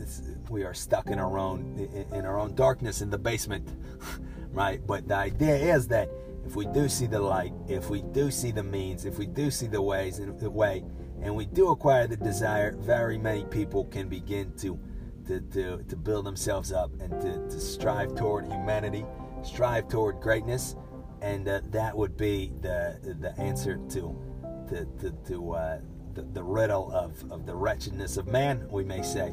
we 0.50 0.64
are 0.64 0.74
stuck 0.74 1.08
in 1.08 1.18
our 1.18 1.38
own 1.38 1.88
in 2.12 2.24
our 2.24 2.38
own 2.38 2.54
darkness 2.54 3.02
in 3.02 3.10
the 3.10 3.18
basement, 3.18 3.68
right? 4.52 4.84
But 4.86 5.06
the 5.08 5.14
idea 5.14 5.74
is 5.74 5.86
that 5.88 6.10
if 6.46 6.56
we 6.56 6.66
do 6.66 6.88
see 6.88 7.06
the 7.06 7.20
light, 7.20 7.52
if 7.68 7.88
we 7.88 8.02
do 8.02 8.30
see 8.30 8.50
the 8.50 8.62
means, 8.62 9.04
if 9.04 9.18
we 9.18 9.26
do 9.26 9.50
see 9.50 9.66
the 9.66 9.80
ways, 9.80 10.18
in 10.18 10.36
the 10.38 10.50
way 10.50 10.84
and 11.22 11.34
we 11.34 11.46
do 11.46 11.70
acquire 11.70 12.06
the 12.06 12.16
desire, 12.16 12.76
very 12.76 13.16
many 13.16 13.44
people 13.46 13.86
can 13.86 14.08
begin 14.08 14.52
to 14.58 14.78
to, 15.26 15.40
to, 15.40 15.82
to 15.84 15.96
build 15.96 16.26
themselves 16.26 16.70
up 16.70 16.90
and 17.00 17.10
to, 17.22 17.48
to 17.48 17.58
strive 17.58 18.14
toward 18.14 18.44
humanity, 18.44 19.06
strive 19.42 19.88
toward 19.88 20.20
greatness, 20.20 20.76
and 21.22 21.48
uh, 21.48 21.60
that 21.70 21.96
would 21.96 22.16
be 22.16 22.52
the 22.60 23.16
the 23.20 23.34
answer 23.40 23.78
to 23.88 24.14
to, 24.68 24.84
to, 25.00 25.10
to 25.28 25.52
uh, 25.52 25.78
the, 26.14 26.22
the 26.22 26.42
riddle 26.42 26.90
of, 26.92 27.30
of 27.30 27.46
the 27.46 27.54
wretchedness 27.54 28.16
of 28.16 28.26
man, 28.26 28.66
we 28.70 28.84
may 28.84 29.02
say. 29.02 29.32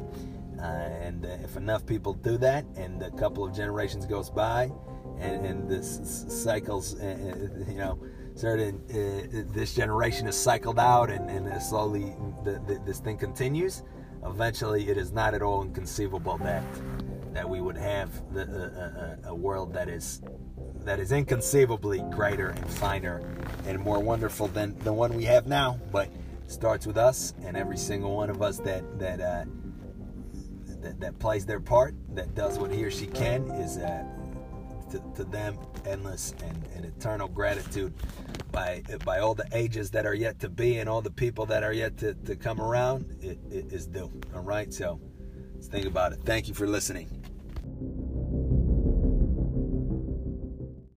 Uh, 0.58 0.64
and 0.64 1.24
uh, 1.24 1.28
if 1.42 1.56
enough 1.56 1.84
people 1.86 2.14
do 2.14 2.36
that, 2.38 2.64
and 2.76 3.02
a 3.02 3.10
couple 3.12 3.44
of 3.44 3.54
generations 3.54 4.06
goes 4.06 4.30
by, 4.30 4.70
and, 5.18 5.46
and 5.46 5.68
this 5.68 6.24
cycles, 6.28 7.00
uh, 7.00 7.04
uh, 7.04 7.70
you 7.70 7.78
know, 7.78 7.98
certain 8.34 8.80
uh, 8.90 9.52
this 9.52 9.74
generation 9.74 10.26
is 10.26 10.36
cycled 10.36 10.78
out 10.78 11.10
and, 11.10 11.28
and 11.28 11.62
slowly 11.62 12.14
the, 12.44 12.52
the, 12.66 12.80
this 12.86 12.98
thing 12.98 13.18
continues 13.18 13.82
eventually 14.24 14.88
it 14.88 14.96
is 14.96 15.12
not 15.12 15.34
at 15.34 15.42
all 15.42 15.62
inconceivable 15.62 16.38
that 16.38 16.64
that 17.34 17.46
we 17.46 17.60
would 17.60 17.76
have 17.76 18.08
the, 18.32 19.18
uh, 19.24 19.28
a 19.28 19.34
world 19.34 19.74
that 19.74 19.90
is 19.90 20.22
that 20.84 20.98
is 20.98 21.12
inconceivably 21.12 22.00
greater 22.10 22.48
and 22.48 22.70
finer 22.70 23.22
and 23.66 23.78
more 23.78 24.00
wonderful 24.00 24.48
than 24.48 24.76
the 24.80 24.92
one 24.92 25.14
we 25.14 25.24
have 25.24 25.46
now. 25.46 25.78
But 25.90 26.08
starts 26.46 26.86
with 26.86 26.96
us 26.96 27.34
and 27.44 27.56
every 27.56 27.76
single 27.76 28.14
one 28.14 28.30
of 28.30 28.42
us 28.42 28.58
that 28.58 28.98
that 28.98 29.20
uh, 29.20 29.44
that, 30.82 31.00
that 31.00 31.18
plays 31.18 31.46
their 31.46 31.60
part, 31.60 31.94
that 32.14 32.34
does 32.34 32.58
what 32.58 32.70
he 32.70 32.84
or 32.84 32.90
she 32.90 33.06
can, 33.06 33.48
is 33.52 33.78
uh, 33.78 34.04
to, 34.90 35.02
to 35.14 35.24
them 35.24 35.56
endless 35.86 36.34
and, 36.44 36.66
and 36.74 36.84
eternal 36.84 37.28
gratitude 37.28 37.94
by 38.50 38.82
by 39.04 39.18
all 39.20 39.34
the 39.34 39.46
ages 39.52 39.90
that 39.90 40.04
are 40.04 40.14
yet 40.14 40.38
to 40.40 40.48
be 40.48 40.78
and 40.78 40.88
all 40.88 41.00
the 41.00 41.10
people 41.10 41.46
that 41.46 41.62
are 41.62 41.72
yet 41.72 41.96
to, 41.98 42.14
to 42.14 42.36
come 42.36 42.60
around. 42.60 43.16
It, 43.22 43.38
it 43.50 43.72
is 43.72 43.86
due. 43.86 44.10
All 44.34 44.42
right, 44.42 44.72
so 44.72 45.00
let's 45.54 45.68
think 45.68 45.86
about 45.86 46.12
it. 46.12 46.20
Thank 46.24 46.48
you 46.48 46.54
for 46.54 46.66
listening. 46.66 47.31